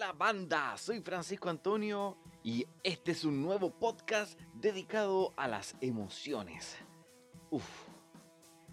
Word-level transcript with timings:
Hola 0.00 0.12
banda, 0.12 0.78
soy 0.78 1.02
Francisco 1.02 1.50
Antonio 1.50 2.16
y 2.42 2.64
este 2.82 3.12
es 3.12 3.22
un 3.22 3.42
nuevo 3.42 3.68
podcast 3.68 4.40
dedicado 4.54 5.34
a 5.36 5.46
las 5.46 5.76
emociones. 5.82 6.78
Uf, 7.50 7.68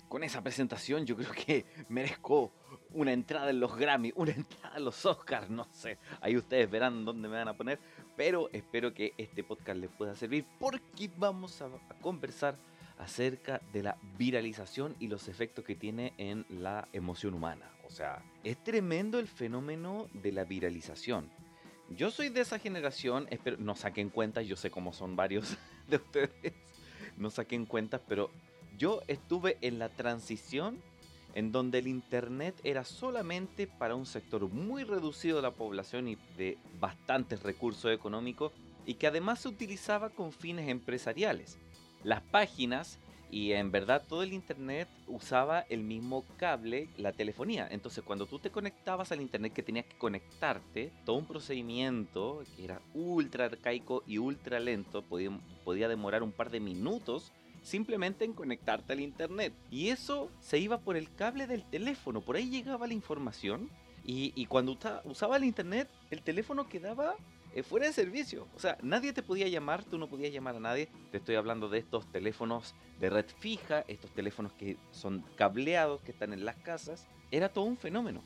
con 0.07 0.23
esa 0.23 0.41
presentación 0.41 1.05
yo 1.05 1.17
creo 1.17 1.31
que 1.33 1.65
merezco 1.89 2.53
una 2.91 3.11
entrada 3.11 3.49
en 3.49 3.59
los 3.59 3.75
Grammy, 3.75 4.13
una 4.15 4.31
entrada 4.37 4.77
en 4.77 4.85
los 4.85 5.05
Oscars, 5.05 5.49
no 5.49 5.67
sé, 5.73 5.97
ahí 6.21 6.37
ustedes 6.37 6.71
verán 6.71 7.03
dónde 7.03 7.27
me 7.27 7.35
van 7.35 7.49
a 7.49 7.57
poner, 7.57 7.77
pero 8.15 8.49
espero 8.53 8.93
que 8.93 9.13
este 9.17 9.43
podcast 9.43 9.81
les 9.81 9.91
pueda 9.91 10.15
servir 10.15 10.45
porque 10.61 11.11
vamos 11.17 11.61
a, 11.61 11.65
a 11.65 11.99
conversar 11.99 12.57
acerca 12.99 13.61
de 13.73 13.83
la 13.83 13.97
viralización 14.17 14.95
y 14.97 15.09
los 15.09 15.27
efectos 15.27 15.65
que 15.65 15.75
tiene 15.75 16.13
en 16.17 16.45
la 16.47 16.87
emoción 16.93 17.33
humana. 17.33 17.69
O 17.87 17.91
sea, 17.91 18.21
es 18.43 18.61
tremendo 18.63 19.17
el 19.17 19.27
fenómeno 19.27 20.07
de 20.13 20.33
la 20.33 20.43
viralización. 20.43 21.29
Yo 21.89 22.11
soy 22.11 22.27
de 22.27 22.41
esa 22.41 22.59
generación, 22.59 23.27
espero, 23.29 23.55
no 23.57 23.75
saquen 23.75 24.09
cuentas, 24.09 24.45
yo 24.45 24.57
sé 24.57 24.69
cómo 24.69 24.91
son 24.91 25.15
varios 25.15 25.57
de 25.87 25.95
ustedes, 25.95 26.53
no 27.15 27.29
saquen 27.29 27.65
cuentas, 27.65 28.01
pero 28.05 28.29
yo 28.77 29.01
estuve 29.07 29.57
en 29.61 29.79
la 29.79 29.87
transición 29.87 30.81
en 31.33 31.51
donde 31.51 31.79
el 31.79 31.87
Internet 31.87 32.59
era 32.63 32.83
solamente 32.83 33.67
para 33.67 33.95
un 33.95 34.05
sector 34.05 34.49
muy 34.49 34.83
reducido 34.83 35.37
de 35.37 35.43
la 35.43 35.51
población 35.51 36.09
y 36.09 36.17
de 36.35 36.57
bastantes 36.79 37.43
recursos 37.43 37.91
económicos 37.93 38.51
y 38.85 38.95
que 38.95 39.07
además 39.07 39.39
se 39.39 39.49
utilizaba 39.49 40.09
con 40.09 40.33
fines 40.33 40.67
empresariales. 40.67 41.57
Las 42.03 42.21
páginas 42.21 42.99
y 43.29 43.51
en 43.51 43.71
verdad 43.71 44.03
todo 44.07 44.23
el 44.23 44.33
internet 44.33 44.87
usaba 45.07 45.61
el 45.61 45.83
mismo 45.83 46.23
cable, 46.37 46.89
la 46.97 47.11
telefonía. 47.11 47.67
Entonces 47.69 48.03
cuando 48.03 48.25
tú 48.25 48.39
te 48.39 48.51
conectabas 48.51 49.11
al 49.11 49.21
internet 49.21 49.53
que 49.53 49.63
tenías 49.63 49.85
que 49.85 49.97
conectarte, 49.97 50.91
todo 51.05 51.17
un 51.17 51.25
procedimiento 51.25 52.43
que 52.55 52.65
era 52.65 52.81
ultra 52.93 53.45
arcaico 53.45 54.03
y 54.07 54.17
ultra 54.17 54.59
lento, 54.59 55.01
podía, 55.01 55.31
podía 55.63 55.87
demorar 55.87 56.23
un 56.23 56.31
par 56.31 56.49
de 56.49 56.59
minutos 56.59 57.31
simplemente 57.63 58.23
en 58.23 58.33
conectarte 58.33 58.93
al 58.93 59.01
internet. 59.01 59.53
Y 59.69 59.89
eso 59.89 60.29
se 60.39 60.57
iba 60.57 60.79
por 60.79 60.95
el 60.95 61.13
cable 61.13 61.47
del 61.47 61.63
teléfono, 61.69 62.21
por 62.21 62.37
ahí 62.37 62.49
llegaba 62.49 62.87
la 62.87 62.93
información. 62.93 63.69
Y, 64.05 64.31
y 64.35 64.45
cuando 64.45 64.77
usaba 65.03 65.35
el 65.35 65.43
internet, 65.43 65.89
el 66.11 66.21
teléfono 66.21 66.69
quedaba 66.69 67.15
eh, 67.53 67.63
fuera 67.63 67.87
de 67.87 67.93
servicio. 67.93 68.47
O 68.55 68.59
sea, 68.59 68.77
nadie 68.81 69.13
te 69.13 69.23
podía 69.23 69.47
llamar, 69.47 69.83
tú 69.83 69.97
no 69.97 70.07
podías 70.07 70.33
llamar 70.33 70.55
a 70.55 70.59
nadie. 70.59 70.89
Te 71.11 71.17
estoy 71.17 71.35
hablando 71.35 71.69
de 71.69 71.79
estos 71.79 72.11
teléfonos 72.11 72.75
de 72.99 73.09
red 73.09 73.25
fija, 73.39 73.83
estos 73.87 74.11
teléfonos 74.11 74.53
que 74.53 74.77
son 74.91 75.23
cableados, 75.35 76.01
que 76.01 76.11
están 76.11 76.33
en 76.33 76.45
las 76.45 76.55
casas. 76.57 77.07
Era 77.31 77.49
todo 77.49 77.65
un 77.65 77.77
fenómeno. 77.77 78.21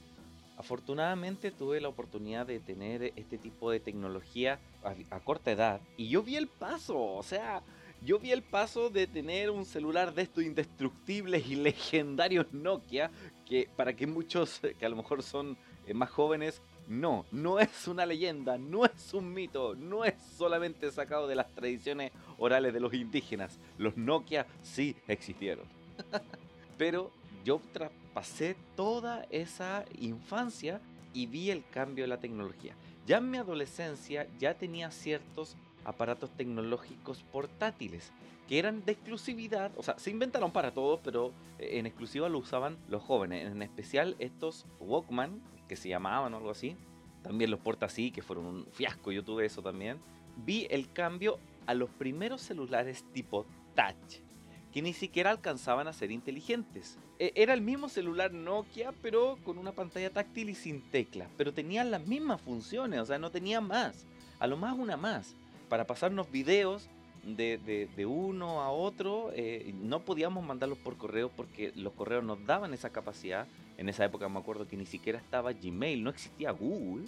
Afortunadamente 0.57 1.51
tuve 1.51 1.81
la 1.81 1.87
oportunidad 1.87 2.45
de 2.45 2.59
tener 2.59 3.13
este 3.15 3.37
tipo 3.37 3.71
de 3.71 3.79
tecnología 3.79 4.59
a, 4.83 5.15
a 5.15 5.19
corta 5.19 5.51
edad 5.51 5.81
y 5.97 6.09
yo 6.09 6.21
vi 6.21 6.35
el 6.35 6.47
paso, 6.47 7.01
o 7.01 7.23
sea, 7.23 7.63
yo 8.03 8.17
vi 8.17 8.31
el 8.31 8.41
paso 8.41 8.89
de 8.89 9.05
tener 9.05 9.51
un 9.51 9.63
celular 9.63 10.13
de 10.13 10.23
estos 10.23 10.43
indestructibles 10.43 11.47
y 11.47 11.55
legendarios 11.55 12.51
Nokia, 12.51 13.11
que 13.45 13.69
para 13.75 13.95
que 13.95 14.07
muchos 14.07 14.59
que 14.79 14.85
a 14.85 14.89
lo 14.89 14.95
mejor 14.95 15.21
son 15.23 15.57
eh, 15.85 15.93
más 15.93 16.09
jóvenes 16.09 16.61
no, 16.91 17.25
no 17.31 17.57
es 17.57 17.87
una 17.87 18.05
leyenda, 18.05 18.57
no 18.57 18.83
es 18.85 19.13
un 19.13 19.33
mito, 19.33 19.75
no 19.75 20.03
es 20.03 20.13
solamente 20.37 20.91
sacado 20.91 21.25
de 21.25 21.35
las 21.35 21.49
tradiciones 21.55 22.11
orales 22.37 22.73
de 22.73 22.81
los 22.81 22.93
indígenas. 22.93 23.57
Los 23.77 23.95
Nokia 23.95 24.45
sí 24.61 24.97
existieron. 25.07 25.65
Pero 26.77 27.11
yo 27.45 27.61
traspasé 27.71 28.57
toda 28.75 29.25
esa 29.29 29.85
infancia 29.99 30.81
y 31.13 31.27
vi 31.27 31.49
el 31.49 31.63
cambio 31.71 32.03
de 32.03 32.09
la 32.09 32.19
tecnología. 32.19 32.75
Ya 33.07 33.19
en 33.19 33.31
mi 33.31 33.37
adolescencia 33.37 34.27
ya 34.37 34.55
tenía 34.55 34.91
ciertos 34.91 35.55
aparatos 35.85 36.29
tecnológicos 36.31 37.23
portátiles 37.31 38.11
que 38.49 38.59
eran 38.59 38.83
de 38.83 38.91
exclusividad, 38.91 39.71
o 39.77 39.83
sea, 39.83 39.97
se 39.97 40.09
inventaron 40.09 40.51
para 40.51 40.73
todos, 40.73 40.99
pero 41.05 41.31
en 41.57 41.85
exclusiva 41.85 42.27
lo 42.27 42.39
usaban 42.39 42.77
los 42.89 43.01
jóvenes, 43.01 43.49
en 43.49 43.61
especial 43.61 44.17
estos 44.19 44.65
Walkman, 44.81 45.41
que 45.71 45.77
se 45.77 45.87
llamaban 45.87 46.33
o 46.33 46.37
algo 46.37 46.49
así, 46.49 46.75
también 47.23 47.49
los 47.49 47.61
porta 47.61 47.85
así, 47.85 48.11
que 48.11 48.21
fueron 48.21 48.45
un 48.45 48.65
fiasco, 48.73 49.09
yo 49.13 49.23
tuve 49.23 49.45
eso 49.45 49.61
también. 49.61 49.99
Vi 50.35 50.67
el 50.69 50.91
cambio 50.91 51.39
a 51.65 51.73
los 51.73 51.89
primeros 51.89 52.41
celulares 52.41 53.05
tipo 53.13 53.45
touch, 53.73 54.19
que 54.73 54.81
ni 54.81 54.91
siquiera 54.91 55.29
alcanzaban 55.29 55.87
a 55.87 55.93
ser 55.93 56.11
inteligentes. 56.11 56.97
E, 57.19 57.31
era 57.35 57.53
el 57.53 57.61
mismo 57.61 57.87
celular 57.87 58.33
Nokia, 58.33 58.91
pero 59.01 59.37
con 59.45 59.57
una 59.57 59.71
pantalla 59.71 60.09
táctil 60.09 60.49
y 60.49 60.55
sin 60.55 60.81
teclas, 60.81 61.29
pero 61.37 61.53
tenían 61.53 61.89
las 61.89 62.05
mismas 62.05 62.41
funciones, 62.41 62.99
o 62.99 63.05
sea, 63.05 63.17
no 63.17 63.31
tenía 63.31 63.61
más, 63.61 64.05
a 64.39 64.47
lo 64.47 64.57
más 64.57 64.77
una 64.77 64.97
más, 64.97 65.37
para 65.69 65.87
pasarnos 65.87 66.29
videos 66.29 66.89
de, 67.23 68.05
uno 68.05 68.59
a 68.59 68.71
otro, 68.71 69.31
eh, 69.33 69.73
no 69.81 70.01
podíamos 70.01 70.43
mandarlos 70.43 70.79
por 70.79 70.97
correo 70.97 71.29
porque 71.29 71.71
los 71.75 71.93
correos 71.93 72.25
nos 72.25 72.45
daban 72.45 72.73
esa 72.73 72.89
capacidad. 72.89 73.47
En 73.81 73.89
esa 73.89 74.05
época 74.05 74.29
me 74.29 74.37
acuerdo 74.37 74.67
que 74.67 74.77
ni 74.77 74.85
siquiera 74.85 75.17
estaba 75.17 75.53
Gmail, 75.53 76.03
no 76.03 76.11
existía 76.11 76.51
Google. 76.51 77.07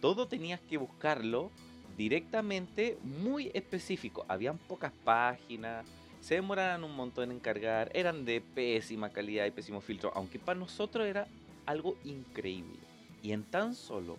Todo 0.00 0.26
tenías 0.26 0.60
que 0.60 0.76
buscarlo 0.76 1.52
directamente 1.96 2.98
muy 3.04 3.52
específico. 3.54 4.24
Habían 4.26 4.58
pocas 4.58 4.92
páginas, 5.04 5.86
se 6.20 6.34
demoraban 6.34 6.82
un 6.82 6.96
montón 6.96 7.30
en 7.30 7.38
cargar, 7.38 7.92
eran 7.94 8.24
de 8.24 8.40
pésima 8.40 9.10
calidad 9.10 9.46
y 9.46 9.52
pésimo 9.52 9.80
filtro, 9.80 10.10
aunque 10.16 10.40
para 10.40 10.58
nosotros 10.58 11.06
era 11.06 11.28
algo 11.66 11.96
increíble. 12.02 12.80
Y 13.22 13.30
en 13.30 13.44
tan 13.44 13.76
solo 13.76 14.16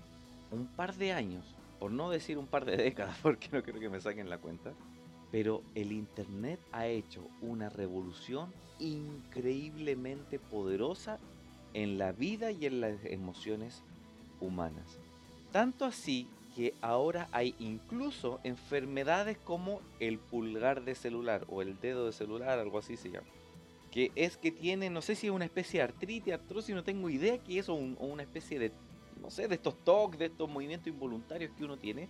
un 0.51 0.67
par 0.67 0.95
de 0.95 1.11
años, 1.11 1.53
por 1.79 1.91
no 1.91 2.09
decir 2.09 2.37
un 2.37 2.47
par 2.47 2.63
de 2.63 2.77
décadas, 2.81 3.17
porque 3.21 3.49
no 3.51 3.61
creo 3.61 3.77
que 3.77 3.89
me 3.89 3.99
saquen 3.99 4.29
la 4.29 4.37
cuenta, 4.37 4.71
pero 5.33 5.63
el 5.75 5.91
Internet 5.91 6.61
ha 6.71 6.87
hecho 6.87 7.27
una 7.41 7.67
revolución 7.67 8.53
increíblemente 8.79 10.39
poderosa 10.39 11.19
en 11.73 11.97
la 11.97 12.11
vida 12.11 12.51
y 12.51 12.65
en 12.65 12.81
las 12.81 13.03
emociones 13.05 13.83
humanas. 14.39 14.99
Tanto 15.51 15.85
así 15.85 16.27
que 16.55 16.73
ahora 16.81 17.29
hay 17.31 17.55
incluso 17.59 18.39
enfermedades 18.43 19.37
como 19.37 19.81
el 19.99 20.19
pulgar 20.19 20.83
de 20.83 20.95
celular 20.95 21.45
o 21.49 21.61
el 21.61 21.79
dedo 21.79 22.05
de 22.05 22.11
celular, 22.11 22.59
algo 22.59 22.79
así 22.79 22.97
se 22.97 23.11
llama. 23.11 23.27
Que 23.91 24.11
es 24.15 24.37
que 24.37 24.51
tiene, 24.51 24.89
no 24.89 25.01
sé 25.01 25.15
si 25.15 25.27
es 25.27 25.33
una 25.33 25.45
especie 25.45 25.79
de 25.79 25.85
artritis, 25.85 26.33
artrosis, 26.33 26.75
no 26.75 26.83
tengo 26.83 27.09
idea 27.09 27.37
que 27.39 27.59
es, 27.59 27.69
o, 27.69 27.75
una 27.75 28.23
especie 28.23 28.59
de, 28.59 28.71
no 29.21 29.31
sé, 29.31 29.47
de 29.47 29.55
estos 29.55 29.75
toques, 29.83 30.19
de 30.19 30.25
estos 30.27 30.49
movimientos 30.49 30.87
involuntarios 30.87 31.51
que 31.57 31.63
uno 31.63 31.77
tiene, 31.77 32.07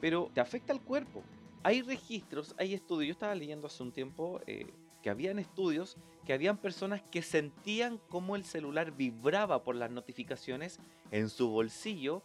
pero 0.00 0.30
te 0.34 0.40
afecta 0.40 0.72
al 0.72 0.80
cuerpo 0.80 1.22
hay 1.62 1.82
registros, 1.82 2.54
hay 2.58 2.74
estudios. 2.74 3.08
Yo 3.08 3.12
estaba 3.12 3.34
leyendo 3.34 3.66
hace 3.66 3.82
un 3.82 3.92
tiempo 3.92 4.40
eh, 4.46 4.66
que 5.02 5.10
habían 5.10 5.38
estudios 5.38 5.96
que 6.24 6.32
habían 6.32 6.56
personas 6.56 7.02
que 7.10 7.22
sentían 7.22 8.00
cómo 8.08 8.36
el 8.36 8.44
celular 8.44 8.92
vibraba 8.92 9.64
por 9.64 9.74
las 9.74 9.90
notificaciones 9.90 10.78
en 11.10 11.28
su 11.28 11.48
bolsillo 11.50 12.22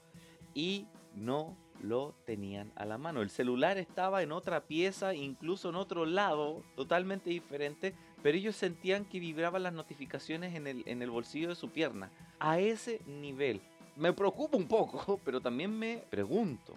y 0.53 0.85
no 1.15 1.57
lo 1.81 2.15
tenían 2.25 2.71
a 2.75 2.85
la 2.85 2.97
mano. 2.97 3.21
El 3.21 3.29
celular 3.29 3.77
estaba 3.77 4.23
en 4.23 4.31
otra 4.31 4.65
pieza, 4.65 5.13
incluso 5.13 5.69
en 5.69 5.75
otro 5.75 6.05
lado, 6.05 6.63
totalmente 6.75 7.29
diferente, 7.29 7.93
pero 8.23 8.38
ellos 8.38 8.55
sentían 8.55 9.05
que 9.05 9.19
vibraban 9.19 9.63
las 9.63 9.73
notificaciones 9.73 10.55
en 10.55 10.67
el, 10.67 10.83
en 10.88 11.01
el 11.01 11.09
bolsillo 11.09 11.49
de 11.49 11.55
su 11.55 11.69
pierna. 11.69 12.11
A 12.39 12.59
ese 12.59 13.01
nivel. 13.05 13.61
Me 13.95 14.13
preocupa 14.13 14.57
un 14.57 14.67
poco, 14.67 15.19
pero 15.25 15.41
también 15.41 15.77
me 15.77 16.03
pregunto, 16.09 16.75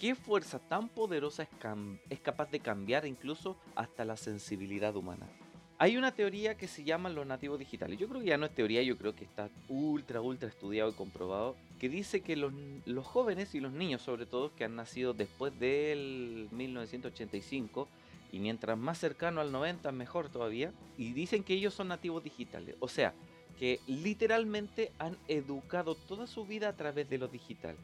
¿Qué 0.00 0.14
fuerza 0.14 0.58
tan 0.58 0.88
poderosa 0.88 1.42
es, 1.42 2.20
capaz 2.20 2.50
de 2.50 2.60
cambiar 2.60 3.04
incluso 3.04 3.58
hasta 3.74 4.06
la 4.06 4.16
sensibilidad 4.16 4.96
humana? 4.96 5.28
Hay 5.76 5.98
una 5.98 6.14
teoría 6.14 6.56
que 6.56 6.68
se 6.68 6.84
llama 6.84 7.10
los 7.10 7.26
nativos 7.26 7.58
digitales. 7.58 7.98
Yo 7.98 8.08
creo 8.08 8.22
que 8.22 8.28
ya 8.28 8.38
no 8.38 8.46
es 8.46 8.54
teoría, 8.54 8.82
yo 8.82 8.96
creo 8.96 9.14
que 9.14 9.24
está 9.24 9.50
ultra, 9.68 10.22
ultra 10.22 10.48
estudiado 10.48 10.88
y 10.88 10.94
comprobado. 10.94 11.54
Que 11.78 11.90
dice 11.90 12.22
que 12.22 12.34
los, 12.34 12.50
los 12.86 13.06
jóvenes 13.06 13.54
y 13.54 13.60
los 13.60 13.72
niños, 13.72 14.00
sobre 14.00 14.24
todo, 14.24 14.54
que 14.56 14.64
han 14.64 14.74
nacido 14.74 15.12
después 15.12 15.58
del 15.60 16.48
1985, 16.50 17.86
y 18.32 18.38
mientras 18.38 18.78
más 18.78 18.96
cercano 18.96 19.42
al 19.42 19.52
90, 19.52 19.92
mejor 19.92 20.30
todavía, 20.30 20.72
y 20.96 21.12
dicen 21.12 21.44
que 21.44 21.52
ellos 21.52 21.74
son 21.74 21.88
nativos 21.88 22.24
digitales. 22.24 22.74
O 22.80 22.88
sea, 22.88 23.12
que 23.58 23.80
literalmente 23.86 24.92
han 24.98 25.18
educado 25.28 25.94
toda 25.94 26.26
su 26.26 26.46
vida 26.46 26.70
a 26.70 26.76
través 26.76 27.10
de 27.10 27.18
lo 27.18 27.28
digital. 27.28 27.76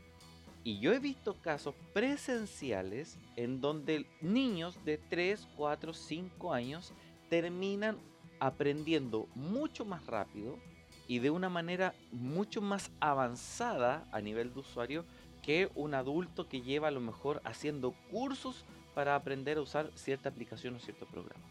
Y 0.67 0.81
yo 0.81 0.93
he 0.93 0.99
visto 0.99 1.37
casos 1.43 1.77
presenciales 1.93 3.21
en 3.37 3.61
donde 3.61 4.05
niños 4.21 4.77
de 4.85 4.99
3, 4.99 5.47
4, 5.57 5.95
5 5.95 6.53
años 6.53 6.93
terminan 7.31 7.99
aprendiendo 8.41 9.29
mucho 9.37 9.85
más 9.85 10.05
rápido 10.07 10.59
y 11.07 11.21
de 11.21 11.31
una 11.31 11.49
manera 11.49 11.95
mucho 12.11 12.61
más 12.61 12.91
avanzada 12.99 14.09
a 14.11 14.21
nivel 14.21 14.53
de 14.53 14.59
usuario 14.59 15.05
que 15.41 15.71
un 15.77 15.95
adulto 15.95 16.49
que 16.49 16.63
lleva 16.63 16.89
a 16.89 16.91
lo 16.91 17.01
mejor 17.01 17.41
haciendo 17.45 17.95
cursos 18.11 18.65
para 18.93 19.15
aprender 19.15 19.59
a 19.59 19.63
usar 19.63 19.93
cierta 19.95 20.31
aplicación 20.31 20.75
o 20.75 20.81
cierto 20.81 21.07
programa. 21.07 21.45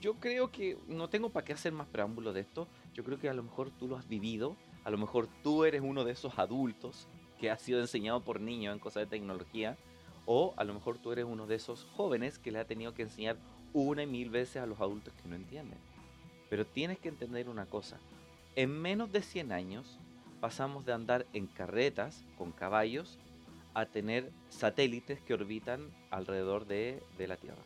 Yo 0.00 0.14
creo 0.14 0.50
que 0.50 0.76
no 0.88 1.08
tengo 1.08 1.30
para 1.30 1.44
qué 1.44 1.52
hacer 1.52 1.72
más 1.72 1.86
preámbulo 1.86 2.32
de 2.32 2.40
esto. 2.40 2.66
Yo 2.94 3.04
creo 3.04 3.20
que 3.20 3.28
a 3.28 3.34
lo 3.34 3.44
mejor 3.44 3.70
tú 3.70 3.86
lo 3.86 3.96
has 3.96 4.08
vivido, 4.08 4.56
a 4.82 4.90
lo 4.90 4.98
mejor 4.98 5.28
tú 5.44 5.64
eres 5.64 5.82
uno 5.84 6.02
de 6.02 6.10
esos 6.10 6.36
adultos 6.40 7.06
que 7.38 7.50
ha 7.50 7.58
sido 7.58 7.80
enseñado 7.80 8.20
por 8.20 8.40
niños 8.40 8.72
en 8.72 8.78
cosas 8.78 9.02
de 9.02 9.06
tecnología, 9.16 9.76
o 10.24 10.54
a 10.56 10.64
lo 10.64 10.74
mejor 10.74 10.98
tú 10.98 11.12
eres 11.12 11.24
uno 11.24 11.46
de 11.46 11.54
esos 11.54 11.84
jóvenes 11.96 12.38
que 12.38 12.50
le 12.50 12.58
ha 12.58 12.64
tenido 12.64 12.94
que 12.94 13.02
enseñar 13.02 13.36
una 13.72 14.02
y 14.02 14.06
mil 14.06 14.30
veces 14.30 14.62
a 14.62 14.66
los 14.66 14.80
adultos 14.80 15.14
que 15.22 15.28
no 15.28 15.36
entienden. 15.36 15.78
Pero 16.48 16.66
tienes 16.66 16.98
que 16.98 17.08
entender 17.08 17.48
una 17.48 17.66
cosa. 17.66 17.98
En 18.56 18.70
menos 18.70 19.12
de 19.12 19.22
100 19.22 19.52
años 19.52 19.98
pasamos 20.40 20.84
de 20.84 20.92
andar 20.92 21.26
en 21.32 21.46
carretas 21.46 22.24
con 22.38 22.52
caballos 22.52 23.18
a 23.74 23.86
tener 23.86 24.30
satélites 24.48 25.20
que 25.20 25.34
orbitan 25.34 25.90
alrededor 26.10 26.66
de, 26.66 27.02
de 27.18 27.28
la 27.28 27.36
Tierra. 27.36 27.62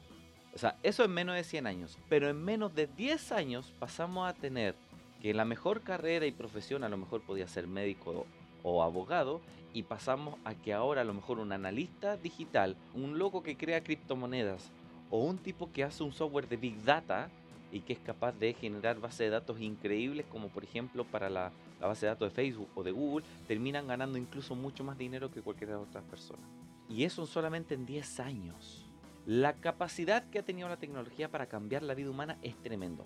O 0.55 0.58
sea, 0.58 0.76
eso 0.82 1.05
en 1.05 1.12
menos 1.12 1.37
de 1.37 1.44
100 1.44 1.67
años. 1.67 1.99
Pero 2.08 2.28
en 2.28 2.43
menos 2.43 2.75
de 2.75 2.88
10 2.88 3.32
años 3.32 3.72
pasamos 3.78 4.28
a 4.28 4.34
tener 4.34 4.75
que 5.22 5.34
la 5.34 5.44
mejor 5.44 5.82
carrera 5.82 6.26
y 6.26 6.32
profesión 6.32 6.82
a 6.82 6.88
lo 6.88 6.96
mejor 6.96 7.20
podía 7.22 7.46
ser 7.46 7.67
médico 7.67 8.26
o 8.62 8.82
abogado 8.82 9.40
y 9.72 9.82
pasamos 9.84 10.36
a 10.44 10.54
que 10.54 10.72
ahora 10.72 11.02
a 11.02 11.04
lo 11.04 11.14
mejor 11.14 11.38
un 11.38 11.52
analista 11.52 12.16
digital, 12.16 12.76
un 12.94 13.18
loco 13.18 13.42
que 13.42 13.56
crea 13.56 13.82
criptomonedas 13.82 14.70
o 15.10 15.18
un 15.18 15.38
tipo 15.38 15.70
que 15.72 15.84
hace 15.84 16.02
un 16.02 16.12
software 16.12 16.48
de 16.48 16.56
big 16.56 16.82
data 16.82 17.30
y 17.72 17.80
que 17.80 17.92
es 17.92 18.00
capaz 18.00 18.32
de 18.32 18.52
generar 18.54 18.98
bases 19.00 19.18
de 19.18 19.30
datos 19.30 19.60
increíbles 19.60 20.26
como 20.26 20.48
por 20.48 20.64
ejemplo 20.64 21.04
para 21.04 21.30
la, 21.30 21.52
base 21.80 22.06
de 22.06 22.10
datos 22.10 22.30
de 22.30 22.34
Facebook 22.34 22.68
o 22.74 22.82
de 22.82 22.90
Google, 22.90 23.24
terminan 23.46 23.86
ganando 23.86 24.18
incluso 24.18 24.54
mucho 24.54 24.84
más 24.84 24.98
dinero 24.98 25.30
que 25.30 25.40
cualquier 25.40 25.72
otra 25.74 26.02
persona. 26.02 26.42
Y 26.88 27.04
eso 27.04 27.24
solamente 27.26 27.74
en 27.74 27.86
10 27.86 28.20
años. 28.20 28.86
La 29.24 29.54
capacidad 29.54 30.28
que 30.28 30.40
ha 30.40 30.42
tenido 30.42 30.68
la 30.68 30.76
tecnología 30.76 31.30
para 31.30 31.46
cambiar 31.46 31.82
la 31.82 31.94
vida 31.94 32.10
humana 32.10 32.36
es 32.42 32.56
tremendo. 32.56 33.04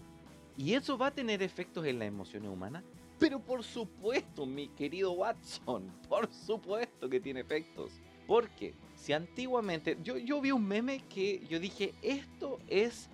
¿Y 0.57 0.75
eso 0.75 0.97
va 0.97 1.09
a 1.09 1.11
tener 1.11 1.43
efectos 1.43 1.85
en 1.85 1.99
las 1.99 2.09
emociones 2.09 2.51
humanas? 2.51 2.83
Pero 3.19 3.41
por 3.41 3.63
supuesto, 3.63 4.45
mi 4.47 4.69
querido 4.69 5.13
Watson, 5.13 5.91
por 6.09 6.33
supuesto 6.33 7.09
que 7.09 7.21
tiene 7.21 7.41
efectos. 7.41 7.93
Porque 8.27 8.75
si 8.97 9.13
antiguamente, 9.13 9.99
yo, 10.03 10.17
yo 10.17 10.41
vi 10.41 10.51
un 10.51 10.67
meme 10.67 11.03
que 11.09 11.47
yo 11.49 11.61
dije, 11.61 11.95
esto 12.03 12.59
es 12.69 13.09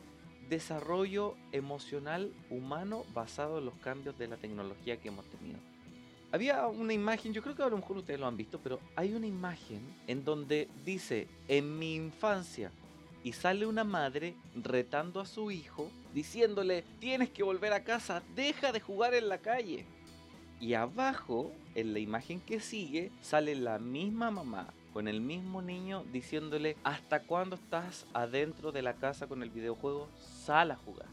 desarrollo 0.49 1.37
emocional 1.52 2.32
humano 2.50 3.05
basado 3.14 3.58
en 3.58 3.67
los 3.67 3.75
cambios 3.76 4.19
de 4.19 4.29
la 4.29 4.37
tecnología 4.37 5.00
que 5.00 5.08
hemos 5.08 5.25
tenido. 5.26 5.58
Había 6.32 6.67
una 6.69 6.93
imagen, 6.93 7.32
yo 7.32 7.43
creo 7.43 7.56
que 7.56 7.62
a 7.62 7.69
lo 7.69 7.76
mejor 7.76 7.99
ustedes 7.99 8.20
lo 8.20 8.26
han 8.26 8.37
visto, 8.37 8.61
pero 8.62 8.79
hay 8.94 9.14
una 9.14 9.26
imagen 9.26 9.81
en 10.06 10.25
donde 10.25 10.69
dice, 10.85 11.26
en 11.49 11.79
mi 11.79 11.97
infancia, 11.97 12.70
y 13.22 13.32
sale 13.32 13.67
una 13.67 13.84
madre 13.84 14.34
retando 14.55 15.20
a 15.20 15.26
su 15.26 15.50
hijo, 15.50 15.90
diciéndole, 16.14 16.84
tienes 16.99 17.31
que 17.31 17.43
volver 17.43 17.72
a 17.72 17.84
casa, 17.84 18.22
deja 18.34 18.72
de 18.72 18.81
jugar 18.81 19.14
en 19.14 19.28
la 19.28 19.38
calle. 19.38 19.84
Y 20.61 20.75
abajo, 20.75 21.52
en 21.75 21.93
la 21.93 21.99
imagen 21.99 22.40
que 22.40 22.61
sigue, 22.61 23.11
sale 23.22 23.55
la 23.55 23.78
misma 23.78 24.31
mamá 24.31 24.72
con 24.93 25.08
el 25.08 25.20
mismo 25.20 25.62
niño 25.62 26.05
diciéndole, 26.12 26.76
¿hasta 26.84 27.22
cuándo 27.22 27.56
estás 27.56 28.06
adentro 28.12 28.72
de 28.72 28.82
la 28.82 28.94
casa 28.94 29.26
con 29.26 29.43
el 29.43 29.50
videojuego? 29.50 30.08
Sal 30.44 30.70
a 30.70 30.76
jugar. 30.76 31.06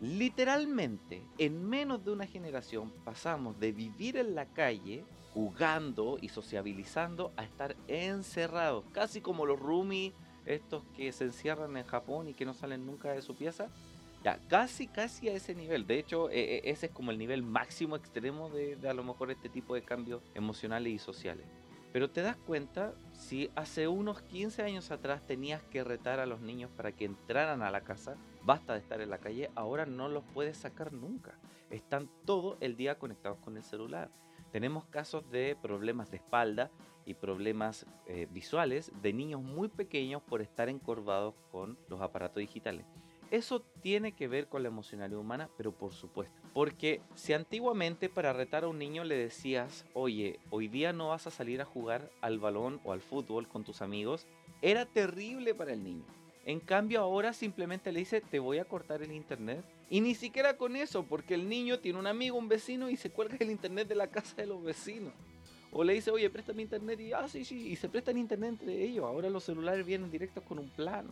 Literalmente, 0.00 1.22
en 1.38 1.66
menos 1.66 2.04
de 2.04 2.10
una 2.10 2.26
generación 2.26 2.92
pasamos 3.04 3.58
de 3.58 3.72
vivir 3.72 4.16
en 4.16 4.34
la 4.34 4.44
calle 4.46 5.04
jugando 5.32 6.18
y 6.20 6.28
sociabilizando 6.28 7.32
a 7.36 7.44
estar 7.44 7.76
encerrados, 7.88 8.84
casi 8.92 9.20
como 9.20 9.46
los 9.46 9.58
roomies 9.58 10.12
estos 10.46 10.84
que 10.96 11.12
se 11.12 11.24
encierran 11.24 11.76
en 11.76 11.84
Japón 11.84 12.28
y 12.28 12.34
que 12.34 12.44
no 12.44 12.54
salen 12.54 12.86
nunca 12.86 13.12
de 13.12 13.22
su 13.22 13.36
pieza. 13.36 13.68
Ya, 14.24 14.40
casi, 14.48 14.88
casi 14.88 15.28
a 15.28 15.34
ese 15.34 15.54
nivel. 15.54 15.86
De 15.86 15.98
hecho, 15.98 16.30
e, 16.30 16.56
e, 16.56 16.70
ese 16.70 16.86
es 16.86 16.92
como 16.92 17.10
el 17.10 17.18
nivel 17.18 17.42
máximo 17.42 17.96
extremo 17.96 18.48
de, 18.50 18.76
a 18.88 18.94
lo 18.94 19.04
mejor 19.04 19.30
este 19.30 19.48
tipo 19.48 19.74
de 19.74 19.82
cambios 19.82 20.22
emocionales 20.34 20.92
y 20.92 20.98
sociales. 20.98 21.46
Pero 21.92 22.10
te 22.10 22.22
das 22.22 22.36
cuenta, 22.36 22.94
si 23.12 23.50
hace 23.54 23.88
unos 23.88 24.22
15 24.22 24.62
años 24.62 24.90
atrás 24.90 25.24
tenías 25.26 25.62
que 25.62 25.84
retar 25.84 26.20
a 26.20 26.26
los 26.26 26.40
niños 26.40 26.70
para 26.76 26.92
que 26.92 27.04
entraran 27.04 27.62
a 27.62 27.70
la 27.70 27.82
casa, 27.82 28.16
basta 28.42 28.74
de 28.74 28.80
estar 28.80 29.00
en 29.00 29.10
la 29.10 29.18
calle, 29.18 29.50
ahora 29.54 29.86
no 29.86 30.08
los 30.08 30.24
puedes 30.34 30.56
sacar 30.56 30.92
nunca. 30.92 31.38
Están 31.70 32.08
todo 32.24 32.58
el 32.60 32.76
día 32.76 32.98
conectados 32.98 33.38
con 33.38 33.56
el 33.56 33.62
celular. 33.62 34.10
Tenemos 34.56 34.86
casos 34.86 35.30
de 35.30 35.54
problemas 35.54 36.10
de 36.10 36.16
espalda 36.16 36.70
y 37.04 37.12
problemas 37.12 37.84
eh, 38.06 38.26
visuales 38.30 38.90
de 39.02 39.12
niños 39.12 39.42
muy 39.42 39.68
pequeños 39.68 40.22
por 40.22 40.40
estar 40.40 40.70
encorvados 40.70 41.34
con 41.52 41.76
los 41.88 42.00
aparatos 42.00 42.40
digitales. 42.40 42.86
Eso 43.30 43.60
tiene 43.82 44.12
que 44.12 44.28
ver 44.28 44.48
con 44.48 44.62
la 44.62 44.68
emocionalidad 44.68 45.20
humana, 45.20 45.50
pero 45.58 45.72
por 45.72 45.92
supuesto. 45.92 46.40
Porque 46.54 47.02
si 47.14 47.34
antiguamente 47.34 48.08
para 48.08 48.32
retar 48.32 48.64
a 48.64 48.68
un 48.68 48.78
niño 48.78 49.04
le 49.04 49.18
decías, 49.18 49.84
oye, 49.92 50.40
hoy 50.48 50.68
día 50.68 50.94
no 50.94 51.08
vas 51.08 51.26
a 51.26 51.30
salir 51.30 51.60
a 51.60 51.66
jugar 51.66 52.10
al 52.22 52.38
balón 52.38 52.80
o 52.82 52.94
al 52.94 53.02
fútbol 53.02 53.48
con 53.48 53.62
tus 53.62 53.82
amigos, 53.82 54.26
era 54.62 54.86
terrible 54.86 55.54
para 55.54 55.74
el 55.74 55.84
niño. 55.84 56.06
En 56.46 56.60
cambio 56.60 57.00
ahora 57.00 57.34
simplemente 57.34 57.92
le 57.92 57.98
dice, 57.98 58.22
te 58.22 58.38
voy 58.38 58.56
a 58.56 58.64
cortar 58.64 59.02
el 59.02 59.12
internet. 59.12 59.66
Y 59.88 60.00
ni 60.00 60.14
siquiera 60.14 60.56
con 60.56 60.74
eso, 60.74 61.04
porque 61.04 61.34
el 61.34 61.48
niño 61.48 61.78
tiene 61.78 61.98
un 61.98 62.06
amigo, 62.06 62.36
un 62.36 62.48
vecino 62.48 62.90
y 62.90 62.96
se 62.96 63.10
cuelga 63.10 63.36
el 63.38 63.50
internet 63.50 63.86
de 63.86 63.94
la 63.94 64.08
casa 64.08 64.34
de 64.36 64.46
los 64.46 64.62
vecinos. 64.62 65.12
O 65.70 65.84
le 65.84 65.94
dice, 65.94 66.10
oye, 66.10 66.28
préstame 66.30 66.62
internet 66.62 66.98
y, 67.00 67.12
ah, 67.12 67.28
sí, 67.28 67.44
sí, 67.44 67.68
y 67.68 67.76
se 67.76 67.88
prestan 67.88 68.16
internet 68.16 68.50
entre 68.50 68.82
ellos. 68.82 69.04
Ahora 69.04 69.30
los 69.30 69.44
celulares 69.44 69.86
vienen 69.86 70.10
directos 70.10 70.42
con 70.44 70.58
un 70.58 70.68
plan. 70.70 71.06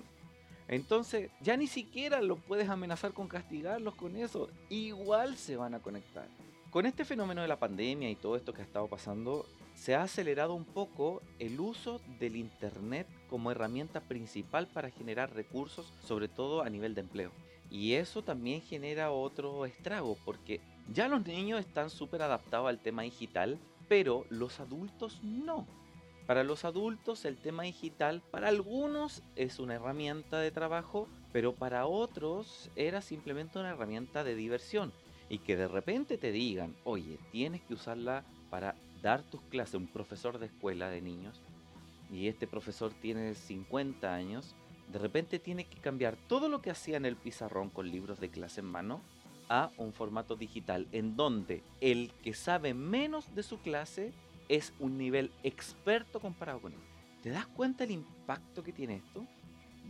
Entonces, 0.67 1.31
ya 1.41 1.57
ni 1.57 1.67
siquiera 1.67 2.23
los 2.23 2.41
puedes 2.41 2.69
amenazar 2.69 3.13
con 3.13 3.29
castigarlos 3.29 3.95
con 3.95 4.17
eso. 4.17 4.49
Igual 4.71 5.37
se 5.37 5.57
van 5.57 5.75
a 5.75 5.81
conectar. 5.81 6.27
Con 6.71 6.87
este 6.87 7.05
fenómeno 7.05 7.43
de 7.43 7.49
la 7.49 7.59
pandemia 7.59 8.11
y 8.11 8.17
todo 8.17 8.37
esto 8.37 8.53
que 8.53 8.63
ha 8.63 8.65
estado 8.65 8.89
pasando, 8.89 9.47
se 9.75 9.95
ha 9.95 10.03
acelerado 10.03 10.55
un 10.55 10.65
poco 10.65 11.23
el 11.39 11.61
uso 11.61 12.01
del 12.19 12.37
Internet 12.37 13.07
como 13.29 13.51
herramienta 13.51 14.01
principal 14.01 14.67
para 14.67 14.91
generar 14.91 15.35
recursos, 15.35 15.93
sobre 16.05 16.27
todo 16.27 16.63
a 16.63 16.71
nivel 16.71 16.95
de 16.95 17.03
empleo. 17.03 17.31
Y 17.75 17.95
eso 17.95 18.23
también 18.23 18.63
genera 18.63 19.11
otro 19.11 19.67
estrago, 19.67 20.17
porque 20.25 20.61
ya 20.93 21.09
los 21.09 21.27
niños 21.27 21.59
están 21.59 21.91
súper 21.91 22.23
adaptados 22.23 22.69
al 22.69 22.79
tema 22.79 23.03
digital 23.03 23.59
pero 23.89 24.27
los 24.31 24.61
adultos 24.61 25.21
no. 25.23 25.67
Para 26.27 26.45
los 26.45 26.65
adultos 26.65 27.25
el 27.25 27.37
tema 27.37 27.65
digital 27.65 28.23
para 28.31 28.49
algunos 28.49 29.23
es 29.35 29.59
una 29.59 29.75
herramienta 29.75 30.39
de 30.39 30.51
trabajo, 30.51 31.09
pero 31.33 31.53
para 31.53 31.87
otros 31.87 32.71
era 32.77 33.03
simplemente 33.03 33.59
una 33.59 33.71
herramienta 33.71 34.25
de 34.25 34.35
diversión. 34.35 34.93
Y 35.29 35.39
que 35.39 35.57
de 35.57 35.69
repente 35.69 36.17
te 36.17 36.33
digan, 36.33 36.77
oye, 36.85 37.19
tienes 37.33 37.63
que 37.63 37.75
usarla 37.75 38.25
para 38.51 38.77
dar 39.03 39.23
tus 39.23 39.43
clases, 39.43 39.75
un 39.75 39.89
profesor 39.89 40.39
de 40.39 40.47
escuela 40.47 40.89
de 40.91 41.01
niños, 41.01 41.41
y 42.11 42.29
este 42.29 42.47
profesor 42.47 42.93
tiene 42.95 43.35
50 43.35 44.15
años, 44.15 44.55
de 44.93 44.99
repente 44.99 45.39
tiene 45.39 45.65
que 45.65 45.79
cambiar 45.79 46.17
todo 46.29 46.49
lo 46.49 46.61
que 46.61 46.71
hacía 46.71 46.97
en 46.97 47.07
el 47.07 47.17
pizarrón 47.17 47.71
con 47.71 47.91
libros 47.91 48.21
de 48.21 48.31
clase 48.31 48.61
en 48.61 48.67
mano 48.67 49.01
a 49.49 49.71
un 49.77 49.93
formato 49.93 50.37
digital 50.37 50.87
en 50.93 51.17
donde 51.17 51.63
el 51.81 52.13
que 52.23 52.35
sabe 52.35 52.75
menos 52.75 53.35
de 53.35 53.43
su 53.43 53.59
clase 53.59 54.13
es 54.49 54.73
un 54.79 54.99
nivel 54.99 55.31
experto 55.43 56.21
comparado 56.21 56.61
con 56.61 56.73
él. 56.73 56.79
¿Te 57.23 57.31
das 57.31 57.47
cuenta 57.47 57.85
el 57.85 57.91
impacto 57.91 58.63
que 58.63 58.73
tiene 58.73 58.97
esto? 58.97 59.27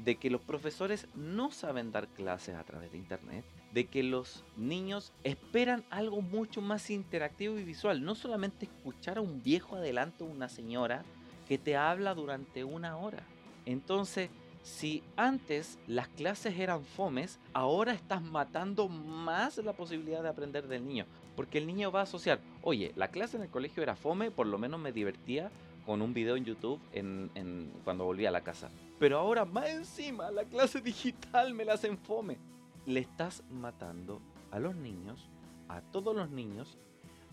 De 0.04 0.16
que 0.16 0.30
los 0.30 0.40
profesores 0.40 1.06
no 1.14 1.50
saben 1.50 1.92
dar 1.92 2.08
clases 2.08 2.54
a 2.54 2.64
través 2.64 2.92
de 2.92 2.98
internet, 2.98 3.44
de 3.72 3.86
que 3.86 4.02
los 4.02 4.44
niños 4.56 5.12
esperan 5.24 5.84
algo 5.90 6.22
mucho 6.22 6.60
más 6.60 6.90
interactivo 6.90 7.58
y 7.58 7.64
visual, 7.64 8.04
no 8.04 8.14
solamente 8.14 8.66
escuchar 8.66 9.18
a 9.18 9.20
un 9.20 9.42
viejo 9.42 9.76
adelante 9.76 10.22
o 10.22 10.28
una 10.28 10.48
señora 10.48 11.04
que 11.48 11.58
te 11.58 11.76
habla 11.76 12.14
durante 12.14 12.64
una 12.64 12.96
hora. 12.96 13.24
Entonces, 13.66 14.30
si 14.64 15.02
antes 15.14 15.78
las 15.86 16.08
clases 16.08 16.58
eran 16.58 16.84
fomes, 16.84 17.38
ahora 17.52 17.92
estás 17.92 18.22
matando 18.22 18.88
más 18.88 19.58
la 19.58 19.74
posibilidad 19.74 20.22
de 20.22 20.30
aprender 20.30 20.66
del 20.66 20.86
niño. 20.86 21.04
Porque 21.36 21.58
el 21.58 21.66
niño 21.66 21.92
va 21.92 22.00
a 22.00 22.04
asociar, 22.04 22.40
oye, 22.62 22.92
la 22.96 23.08
clase 23.08 23.36
en 23.36 23.42
el 23.42 23.50
colegio 23.50 23.82
era 23.82 23.94
fome, 23.94 24.30
por 24.30 24.46
lo 24.46 24.56
menos 24.56 24.80
me 24.80 24.90
divertía 24.90 25.50
con 25.84 26.00
un 26.00 26.14
video 26.14 26.36
en 26.36 26.46
YouTube 26.46 26.80
en, 26.92 27.70
cuando 27.84 28.06
volví 28.06 28.24
a 28.24 28.30
la 28.30 28.40
casa. 28.40 28.70
Pero 28.98 29.18
ahora 29.18 29.44
más 29.44 29.68
encima, 29.68 30.30
la 30.30 30.44
clase 30.44 30.80
digital 30.82 31.52
me 31.52 31.66
la 31.66 31.74
hacen 31.74 31.98
fome. 31.98 32.38
Le 32.86 33.00
estás 33.00 33.42
matando 33.50 34.22
a 34.50 34.58
los 34.58 34.74
niños, 34.74 35.28
a 35.68 35.82
todos 35.82 36.16
los 36.16 36.30
niños, 36.30 36.78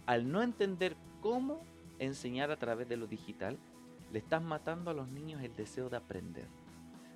al 0.05 0.29
no 0.29 0.41
entender 0.41 0.97
cómo 1.21 1.61
enseñar 1.97 2.51
a 2.51 2.57
través 2.57 2.89
de 2.89 2.97
lo 2.97 3.07
digital, 3.07 3.57
le 4.11 4.19
estás 4.19 4.41
matando 4.41 4.91
a 4.91 4.93
los 4.93 5.07
niños 5.07 5.41
el 5.41 5.55
deseo 5.55 5.89
de 5.89 5.95
aprender 5.95 6.47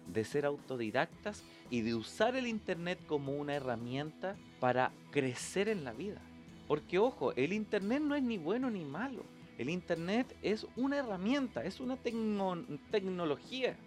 de 0.08 0.24
ser 0.24 0.46
autodidactas 0.46 1.44
y 1.70 1.82
de 1.82 1.96
usar 1.96 2.36
el 2.36 2.48
Internet 2.48 3.00
como 3.08 3.34
una 3.34 3.56
herramienta 3.56 4.36
para 4.60 4.92
crecer 5.12 5.70
en 5.70 5.84
la 5.84 5.94
vida. 5.94 6.22
Porque 6.68 7.00
ojo, 7.00 7.34
el 7.34 7.54
Internet 7.54 8.02
no 8.02 8.16
es 8.16 8.24
ni 8.24 8.38
bueno 8.38 8.70
ni 8.70 8.84
malo. 8.84 9.24
El 9.58 9.70
Internet 9.70 10.36
es 10.42 10.66
una 10.76 10.98
herramienta, 10.98 11.64
es 11.64 11.80
una 11.80 11.98
tecnología. 12.92 13.78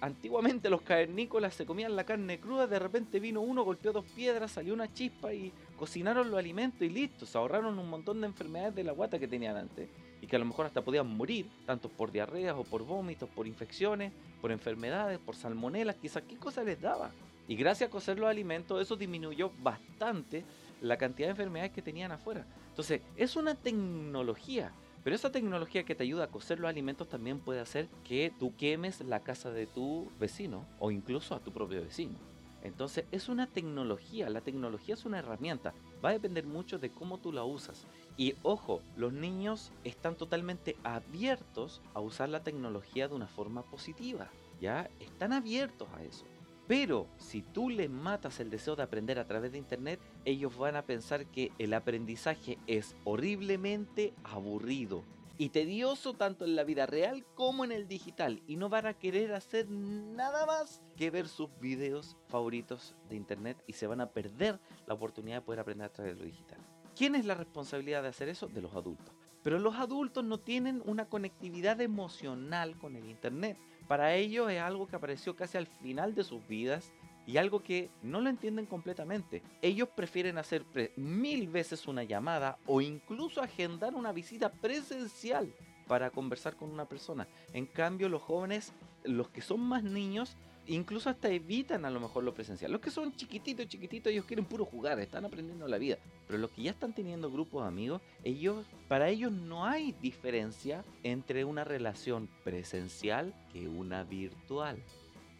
Antiguamente 0.00 0.68
los 0.68 0.82
cavernícolas 0.82 1.54
se 1.54 1.64
comían 1.64 1.96
la 1.96 2.04
carne 2.04 2.38
cruda, 2.38 2.66
de 2.66 2.78
repente 2.78 3.18
vino 3.18 3.40
uno, 3.40 3.64
golpeó 3.64 3.92
dos 3.92 4.04
piedras, 4.04 4.52
salió 4.52 4.74
una 4.74 4.92
chispa 4.92 5.32
y 5.32 5.52
cocinaron 5.78 6.30
los 6.30 6.38
alimentos 6.38 6.82
y 6.82 6.90
listo, 6.90 7.24
se 7.24 7.38
ahorraron 7.38 7.78
un 7.78 7.88
montón 7.88 8.20
de 8.20 8.26
enfermedades 8.26 8.74
de 8.74 8.84
la 8.84 8.92
guata 8.92 9.18
que 9.18 9.26
tenían 9.26 9.56
antes. 9.56 9.88
Y 10.20 10.26
que 10.26 10.36
a 10.36 10.38
lo 10.38 10.44
mejor 10.44 10.66
hasta 10.66 10.82
podían 10.82 11.06
morir, 11.16 11.48
tanto 11.66 11.88
por 11.88 12.12
diarreas 12.12 12.56
o 12.56 12.64
por 12.64 12.84
vómitos, 12.84 13.28
por 13.28 13.46
infecciones, 13.46 14.12
por 14.40 14.52
enfermedades, 14.52 15.18
por 15.18 15.36
salmonelas, 15.36 15.96
quizás 15.96 16.22
qué 16.28 16.36
cosa 16.36 16.62
les 16.62 16.80
daba. 16.80 17.10
Y 17.48 17.56
gracias 17.56 17.88
a 17.88 17.90
cocer 17.90 18.18
los 18.18 18.28
alimentos, 18.28 18.80
eso 18.80 18.96
disminuyó 18.96 19.50
bastante 19.62 20.44
la 20.80 20.96
cantidad 20.96 21.28
de 21.28 21.32
enfermedades 21.32 21.72
que 21.72 21.82
tenían 21.82 22.12
afuera. 22.12 22.46
Entonces, 22.68 23.00
es 23.16 23.36
una 23.36 23.54
tecnología, 23.54 24.72
pero 25.02 25.16
esa 25.16 25.32
tecnología 25.32 25.84
que 25.84 25.94
te 25.94 26.04
ayuda 26.04 26.24
a 26.24 26.30
cocer 26.30 26.60
los 26.60 26.68
alimentos 26.68 27.08
también 27.08 27.40
puede 27.40 27.60
hacer 27.60 27.88
que 28.04 28.32
tú 28.38 28.54
quemes 28.56 29.00
la 29.00 29.20
casa 29.20 29.50
de 29.50 29.66
tu 29.66 30.10
vecino 30.20 30.66
o 30.78 30.90
incluso 30.90 31.34
a 31.34 31.40
tu 31.40 31.52
propio 31.52 31.80
vecino. 31.80 32.18
Entonces 32.62 33.06
es 33.10 33.28
una 33.28 33.46
tecnología, 33.46 34.28
la 34.28 34.42
tecnología 34.42 34.94
es 34.94 35.04
una 35.04 35.18
herramienta, 35.18 35.72
va 36.04 36.10
a 36.10 36.12
depender 36.12 36.46
mucho 36.46 36.78
de 36.78 36.90
cómo 36.90 37.18
tú 37.18 37.32
la 37.32 37.44
usas. 37.44 37.86
Y 38.16 38.34
ojo, 38.42 38.82
los 38.96 39.12
niños 39.12 39.72
están 39.84 40.16
totalmente 40.16 40.76
abiertos 40.84 41.80
a 41.94 42.00
usar 42.00 42.28
la 42.28 42.42
tecnología 42.42 43.08
de 43.08 43.14
una 43.14 43.26
forma 43.26 43.62
positiva, 43.62 44.28
¿ya? 44.60 44.90
Están 45.00 45.32
abiertos 45.32 45.88
a 45.96 46.02
eso. 46.02 46.24
Pero 46.66 47.08
si 47.18 47.42
tú 47.42 47.68
les 47.68 47.90
matas 47.90 48.38
el 48.38 48.48
deseo 48.48 48.76
de 48.76 48.84
aprender 48.84 49.18
a 49.18 49.26
través 49.26 49.50
de 49.50 49.58
Internet, 49.58 49.98
ellos 50.24 50.56
van 50.56 50.76
a 50.76 50.82
pensar 50.82 51.26
que 51.26 51.50
el 51.58 51.74
aprendizaje 51.74 52.58
es 52.68 52.94
horriblemente 53.04 54.12
aburrido, 54.22 55.02
y 55.40 55.48
tedioso 55.48 56.12
tanto 56.12 56.44
en 56.44 56.54
la 56.54 56.64
vida 56.64 56.84
real 56.84 57.24
como 57.34 57.64
en 57.64 57.72
el 57.72 57.88
digital 57.88 58.42
y 58.46 58.56
no 58.56 58.68
van 58.68 58.84
a 58.84 58.92
querer 58.92 59.32
hacer 59.32 59.70
nada 59.70 60.44
más 60.44 60.82
que 60.98 61.08
ver 61.10 61.28
sus 61.28 61.48
videos 61.60 62.18
favoritos 62.28 62.94
de 63.08 63.16
internet 63.16 63.56
y 63.66 63.72
se 63.72 63.86
van 63.86 64.02
a 64.02 64.10
perder 64.10 64.60
la 64.86 64.92
oportunidad 64.92 65.36
de 65.36 65.40
poder 65.40 65.60
aprender 65.60 65.86
a 65.86 65.92
través 65.94 66.16
de 66.16 66.20
lo 66.20 66.26
digital. 66.26 66.58
¿Quién 66.94 67.14
es 67.14 67.24
la 67.24 67.36
responsabilidad 67.36 68.02
de 68.02 68.08
hacer 68.08 68.28
eso? 68.28 68.48
De 68.48 68.60
los 68.60 68.74
adultos. 68.74 69.14
Pero 69.42 69.58
los 69.58 69.76
adultos 69.76 70.22
no 70.24 70.36
tienen 70.36 70.82
una 70.84 71.08
conectividad 71.08 71.80
emocional 71.80 72.76
con 72.76 72.94
el 72.94 73.08
internet. 73.08 73.56
Para 73.88 74.14
ellos 74.16 74.50
es 74.50 74.60
algo 74.60 74.88
que 74.88 74.96
apareció 74.96 75.36
casi 75.36 75.56
al 75.56 75.66
final 75.66 76.14
de 76.14 76.24
sus 76.24 76.46
vidas 76.48 76.92
y 77.30 77.38
algo 77.38 77.62
que 77.62 77.90
no 78.02 78.20
lo 78.20 78.28
entienden 78.28 78.66
completamente. 78.66 79.42
Ellos 79.62 79.88
prefieren 79.88 80.36
hacer 80.36 80.64
mil 80.96 81.48
veces 81.48 81.86
una 81.86 82.02
llamada 82.02 82.58
o 82.66 82.80
incluso 82.80 83.40
agendar 83.40 83.94
una 83.94 84.12
visita 84.12 84.50
presencial 84.50 85.54
para 85.86 86.10
conversar 86.10 86.56
con 86.56 86.70
una 86.70 86.86
persona. 86.86 87.28
En 87.52 87.66
cambio, 87.66 88.08
los 88.08 88.22
jóvenes, 88.22 88.72
los 89.04 89.28
que 89.28 89.42
son 89.42 89.60
más 89.60 89.84
niños, 89.84 90.36
incluso 90.66 91.08
hasta 91.08 91.28
evitan 91.28 91.84
a 91.84 91.90
lo 91.90 92.00
mejor 92.00 92.24
lo 92.24 92.34
presencial. 92.34 92.72
Los 92.72 92.80
que 92.80 92.90
son 92.90 93.14
chiquititos, 93.14 93.68
chiquititos, 93.68 94.10
ellos 94.10 94.24
quieren 94.24 94.44
puro 94.44 94.64
jugar, 94.64 94.98
están 94.98 95.24
aprendiendo 95.24 95.68
la 95.68 95.78
vida. 95.78 95.98
Pero 96.26 96.40
los 96.40 96.50
que 96.50 96.62
ya 96.62 96.72
están 96.72 96.92
teniendo 96.92 97.30
grupos 97.30 97.62
de 97.62 97.68
amigos, 97.68 98.02
ellos, 98.24 98.66
para 98.88 99.08
ellos 99.08 99.30
no 99.30 99.66
hay 99.66 99.92
diferencia 100.00 100.84
entre 101.04 101.44
una 101.44 101.62
relación 101.62 102.28
presencial 102.42 103.34
que 103.52 103.68
una 103.68 104.02
virtual. 104.02 104.82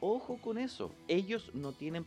Ojo 0.00 0.38
con 0.38 0.56
eso. 0.56 0.90
Ellos 1.08 1.50
no 1.54 1.72
tienen, 1.72 2.06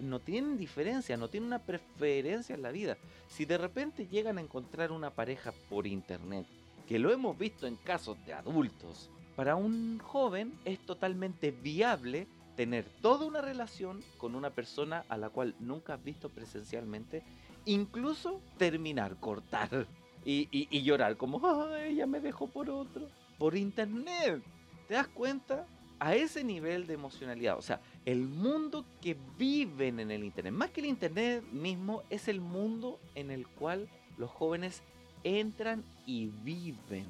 no 0.00 0.18
tienen 0.18 0.58
diferencia, 0.58 1.16
no 1.16 1.28
tienen 1.28 1.48
una 1.48 1.60
preferencia 1.60 2.54
en 2.54 2.62
la 2.62 2.72
vida. 2.72 2.96
Si 3.28 3.44
de 3.44 3.58
repente 3.58 4.08
llegan 4.08 4.38
a 4.38 4.40
encontrar 4.40 4.90
una 4.90 5.10
pareja 5.10 5.52
por 5.70 5.86
internet, 5.86 6.46
que 6.88 6.98
lo 6.98 7.12
hemos 7.12 7.38
visto 7.38 7.66
en 7.66 7.76
casos 7.76 8.16
de 8.26 8.34
adultos, 8.34 9.08
para 9.36 9.54
un 9.54 10.00
joven 10.00 10.52
es 10.64 10.80
totalmente 10.80 11.52
viable 11.52 12.26
tener 12.56 12.84
toda 13.00 13.24
una 13.24 13.40
relación 13.40 14.02
con 14.16 14.34
una 14.34 14.50
persona 14.50 15.04
a 15.08 15.16
la 15.16 15.30
cual 15.30 15.54
nunca 15.60 15.94
has 15.94 16.02
visto 16.02 16.28
presencialmente, 16.28 17.22
incluso 17.66 18.40
terminar, 18.56 19.14
cortar 19.20 19.86
y, 20.24 20.82
llorar 20.82 21.16
como, 21.16 21.40
ella 21.76 22.06
me 22.06 22.18
dejó 22.18 22.48
por 22.48 22.68
otro, 22.68 23.06
por 23.38 23.56
internet. 23.56 24.42
¿Te 24.88 24.94
das 24.94 25.06
cuenta? 25.06 25.66
A 26.00 26.14
ese 26.14 26.44
nivel 26.44 26.86
de 26.86 26.94
emocionalidad. 26.94 27.58
O 27.58 27.62
sea, 27.62 27.80
el 28.04 28.20
mundo 28.20 28.84
que 29.00 29.16
viven 29.36 30.00
en 30.00 30.10
el 30.10 30.24
Internet, 30.24 30.52
más 30.52 30.70
que 30.70 30.80
el 30.80 30.86
Internet 30.86 31.42
mismo, 31.52 32.02
es 32.10 32.28
el 32.28 32.40
mundo 32.40 33.00
en 33.14 33.30
el 33.30 33.46
cual 33.46 33.88
los 34.16 34.30
jóvenes 34.30 34.82
entran 35.24 35.84
y 36.06 36.26
viven. 36.42 37.06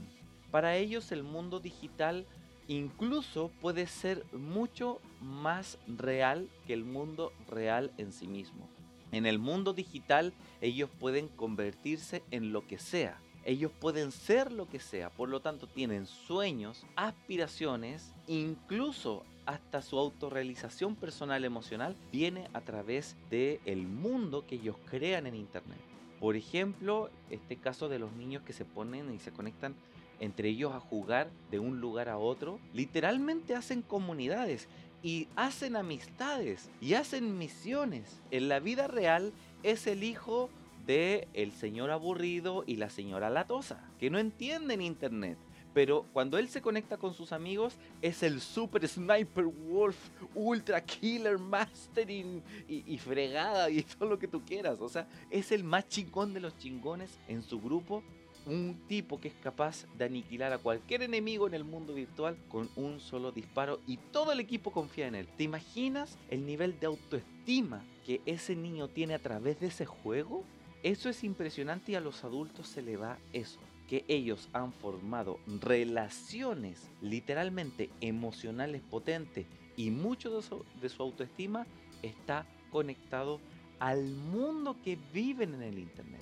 Para 0.50 0.76
ellos 0.76 1.12
el 1.12 1.23
mundo 1.23 1.61
digital 1.61 2.26
incluso 2.68 3.50
puede 3.61 3.87
ser 3.87 4.25
mucho 4.33 5.00
más 5.21 5.78
real 5.87 6.49
que 6.66 6.75
el 6.75 6.85
mundo 6.85 7.33
real 7.49 7.92
en 7.97 8.12
sí 8.12 8.26
mismo. 8.26 8.68
En 9.11 9.25
el 9.25 9.38
mundo 9.38 9.73
digital 9.73 10.33
ellos 10.61 10.90
pueden 10.99 11.28
convertirse 11.28 12.23
en 12.30 12.52
lo 12.52 12.66
que 12.66 12.78
sea 12.78 13.18
ellos 13.49 13.73
pueden 13.81 14.12
ser 14.12 14.52
lo 14.52 14.69
que 14.69 14.78
sea, 14.78 15.09
por 15.09 15.31
lo 15.31 15.40
tanto 15.40 15.67
tienen 15.67 16.07
sueños, 16.07 16.85
aspiraciones, 16.97 18.12
incluso 18.26 19.25
hasta 19.47 19.81
su 19.81 19.99
autorrealización 19.99 20.95
personal 20.95 21.47
emocional 21.47 21.97
viene 22.12 22.50
a 22.52 22.61
través 22.61 23.17
del 23.31 23.59
el 23.64 23.87
mundo 23.87 24.45
que 24.47 24.57
ellos 24.57 24.76
crean 24.90 25.26
en 25.26 25.35
internet. 25.35 25.78
Por 26.21 26.37
ejemplo, 26.37 27.09
este 27.31 27.57
caso 27.57 27.88
de 27.88 27.99
los 27.99 28.12
niños 28.12 28.43
que 28.43 28.52
se 28.52 28.67
ponen 28.67 29.14
y 29.14 29.19
se 29.19 29.33
conectan 29.33 29.75
entre 30.21 30.50
ellos 30.50 30.75
a 30.75 30.81
jugar 30.81 31.31
de 31.50 31.59
un 31.59 31.81
lugar 31.81 32.11
a 32.11 32.19
otro, 32.19 32.61
literalmente 32.75 33.55
hacen 33.55 33.81
comunidades 33.81 34.69
y 35.02 35.26
hacen 35.37 35.75
amistades 35.76 36.69
y 36.83 36.95
hacen 36.95 37.38
misiones. 37.38 38.21
En 38.31 38.50
la 38.50 38.61
vida 38.61 38.88
real 38.88 39.33
es 39.62 39.87
el 39.87 40.05
hijo 40.05 40.50
de 40.88 41.28
el 41.35 41.52
señor 41.52 41.90
aburrido 41.90 42.64
y 42.66 42.76
la 42.76 42.88
señora 42.88 43.28
latosa, 43.28 43.78
que 44.00 44.09
no 44.09 44.18
entienden 44.18 44.80
internet. 44.80 45.37
Pero 45.75 46.07
cuando 46.14 46.38
él 46.38 46.49
se 46.49 46.62
conecta 46.62 46.97
con 46.97 47.12
sus 47.12 47.30
amigos, 47.30 47.76
es 48.00 48.23
el 48.23 48.40
super 48.40 48.88
sniper 48.88 49.45
wolf, 49.45 49.99
ultra 50.35 50.83
killer 50.83 51.38
mastering 51.38 52.42
y, 52.66 52.83
y, 52.90 52.97
fregada 52.97 53.68
y 53.68 53.83
todo 53.99 54.09
lo 54.09 54.18
que 54.18 54.26
tú 54.26 54.42
quieras. 54.47 54.80
O 54.80 54.88
sea, 54.88 55.07
es 55.30 55.52
el 55.52 55.62
más 55.62 55.87
chingón 55.88 56.33
de 56.33 56.40
los 56.40 56.57
chingones 56.57 57.18
en 57.28 57.42
su 57.42 57.61
grupo. 57.61 58.02
Un 58.47 58.80
tipo 58.88 59.21
que 59.21 59.28
es 59.28 59.35
capaz 59.42 59.85
de 59.99 60.07
aniquilar 60.07 60.54
a 60.54 60.59
cualquier 60.59 61.02
enemigo 61.02 61.47
en 61.47 61.52
el 61.52 61.64
mundo 61.64 61.92
virtual 61.92 62.38
con 62.49 62.71
un 62.76 62.99
solo 62.99 63.30
disparo 63.30 63.78
y 63.87 63.99
todo 63.99 64.33
el 64.33 64.40
equipo 64.40 64.73
confía 64.73 65.07
en 65.07 65.16
él. 65.16 65.28
¿Te 65.37 65.45
imaginas 65.45 66.16
el 66.30 66.47
nivel 66.47 66.80
de 66.80 66.87
autoestima 66.87 67.85
que 68.07 68.23
ese 68.25 68.57
niño 68.57 68.88
tiene 68.88 69.12
a 69.12 69.18
través 69.18 69.61
de 69.61 69.66
ese 69.66 69.85
juego? 69.85 70.45
Eso 70.83 71.09
es 71.09 71.25
impresionante 71.25 71.93
y 71.93 71.95
a 71.97 72.01
los 72.01 72.23
adultos 72.23 72.69
se 72.69 72.83
le 72.83 72.97
va 72.97 73.19
eso, 73.33 73.59
que 73.89 74.05
ellos 74.07 74.49
han 74.53 74.73
formado 74.73 75.41
relaciones 75.61 76.89
literalmente 77.03 77.91
emocionales 78.01 78.83
potentes 78.83 79.47
y 79.77 79.91
mucho 79.91 80.43
de 80.81 80.89
su, 80.89 81.03
autoestima 81.03 81.67
está 82.03 82.47
conectado 82.71 83.41
al 83.81 84.05
mundo 84.05 84.77
que 84.85 84.99
viven 85.13 85.55
en 85.55 85.63
el 85.63 85.79
Internet. 85.79 86.21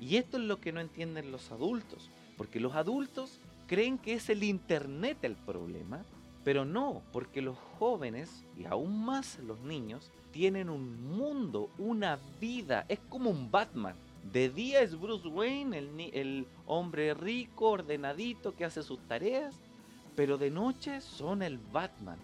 Y 0.00 0.16
esto 0.16 0.38
es 0.38 0.44
lo 0.44 0.60
que 0.60 0.72
no 0.72 0.80
entienden 0.80 1.30
los 1.30 1.50
adultos, 1.50 2.10
porque 2.38 2.60
los 2.60 2.74
adultos 2.74 3.38
creen 3.66 3.98
que 3.98 4.14
es 4.14 4.30
el 4.30 4.42
Internet 4.42 5.18
el 5.22 5.36
problema, 5.36 6.04
pero 6.44 6.64
no, 6.64 7.02
porque 7.12 7.42
los 7.42 7.58
jóvenes 7.78 8.44
y 8.56 8.64
aún 8.64 9.04
más 9.04 9.38
los 9.40 9.60
niños 9.60 10.10
tienen 10.30 10.70
un 10.70 11.02
mundo, 11.16 11.70
una 11.78 12.18
vida, 12.40 12.86
es 12.88 12.98
como 13.08 13.30
un 13.30 13.50
Batman. 13.50 13.96
De 14.32 14.48
día 14.48 14.80
es 14.82 14.98
Bruce 14.98 15.28
Wayne, 15.28 15.78
el, 16.12 16.46
hombre 16.66 17.14
rico, 17.14 17.70
ordenadito, 17.70 18.54
que 18.54 18.64
hace 18.64 18.82
sus 18.82 19.00
tareas, 19.08 19.54
pero 20.14 20.38
de 20.38 20.50
noche 20.50 21.00
son 21.00 21.42
el 21.42 21.58
Batman, 21.58 22.18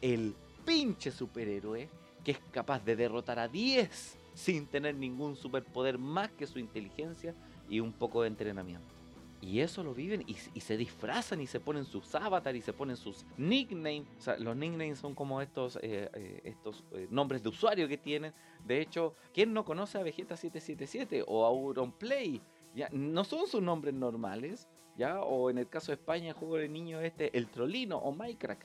el 0.00 0.34
pinche 0.64 1.10
superhéroe 1.10 1.88
que 2.24 2.32
es 2.32 2.38
capaz 2.52 2.84
de 2.84 2.96
derrotar 2.96 3.38
a 3.38 3.48
10 3.48 4.18
sin 4.34 4.66
tener 4.66 4.94
ningún 4.94 5.36
superpoder 5.36 5.98
más 5.98 6.30
que 6.32 6.46
su 6.46 6.58
inteligencia 6.58 7.34
y 7.68 7.80
un 7.80 7.92
poco 7.92 8.22
de 8.22 8.28
entrenamiento. 8.28 9.01
Y 9.42 9.58
eso 9.58 9.82
lo 9.82 9.92
viven 9.92 10.22
y, 10.28 10.34
se 10.34 10.76
disfrazan 10.76 11.40
y 11.40 11.48
se 11.48 11.58
ponen 11.58 11.84
sus 11.84 12.14
avatars 12.14 12.56
y 12.56 12.62
se 12.62 12.72
ponen 12.72 12.96
sus 12.96 13.26
nicknames. 13.36 14.06
O 14.16 14.20
sea, 14.20 14.38
los 14.38 14.56
nicknames 14.56 15.00
son 15.00 15.16
como 15.16 15.42
estos, 15.42 15.76
eh, 15.82 16.08
eh, 16.14 16.40
estos 16.44 16.84
eh, 16.92 17.08
nombres 17.10 17.42
de 17.42 17.48
usuario 17.48 17.88
que 17.88 17.98
tienen. 17.98 18.32
De 18.64 18.80
hecho, 18.80 19.16
¿quién 19.34 19.52
no 19.52 19.64
conoce 19.64 19.98
a 19.98 20.04
Vegeta 20.04 20.36
777 20.36 21.24
o 21.26 21.44
a 21.44 21.48
Auronplay? 21.48 22.40
Ya, 22.76 22.88
no 22.92 23.24
son 23.24 23.48
sus 23.48 23.60
nombres 23.60 23.94
normales, 23.94 24.68
¿ya? 24.96 25.20
O 25.22 25.50
en 25.50 25.58
el 25.58 25.68
caso 25.68 25.90
de 25.90 25.96
España, 25.96 26.28
el 26.28 26.34
juego 26.34 26.56
de 26.58 26.68
niño 26.68 27.00
este, 27.00 27.36
el 27.36 27.48
Trolino 27.48 27.98
o 27.98 28.12
Minecraft. 28.12 28.62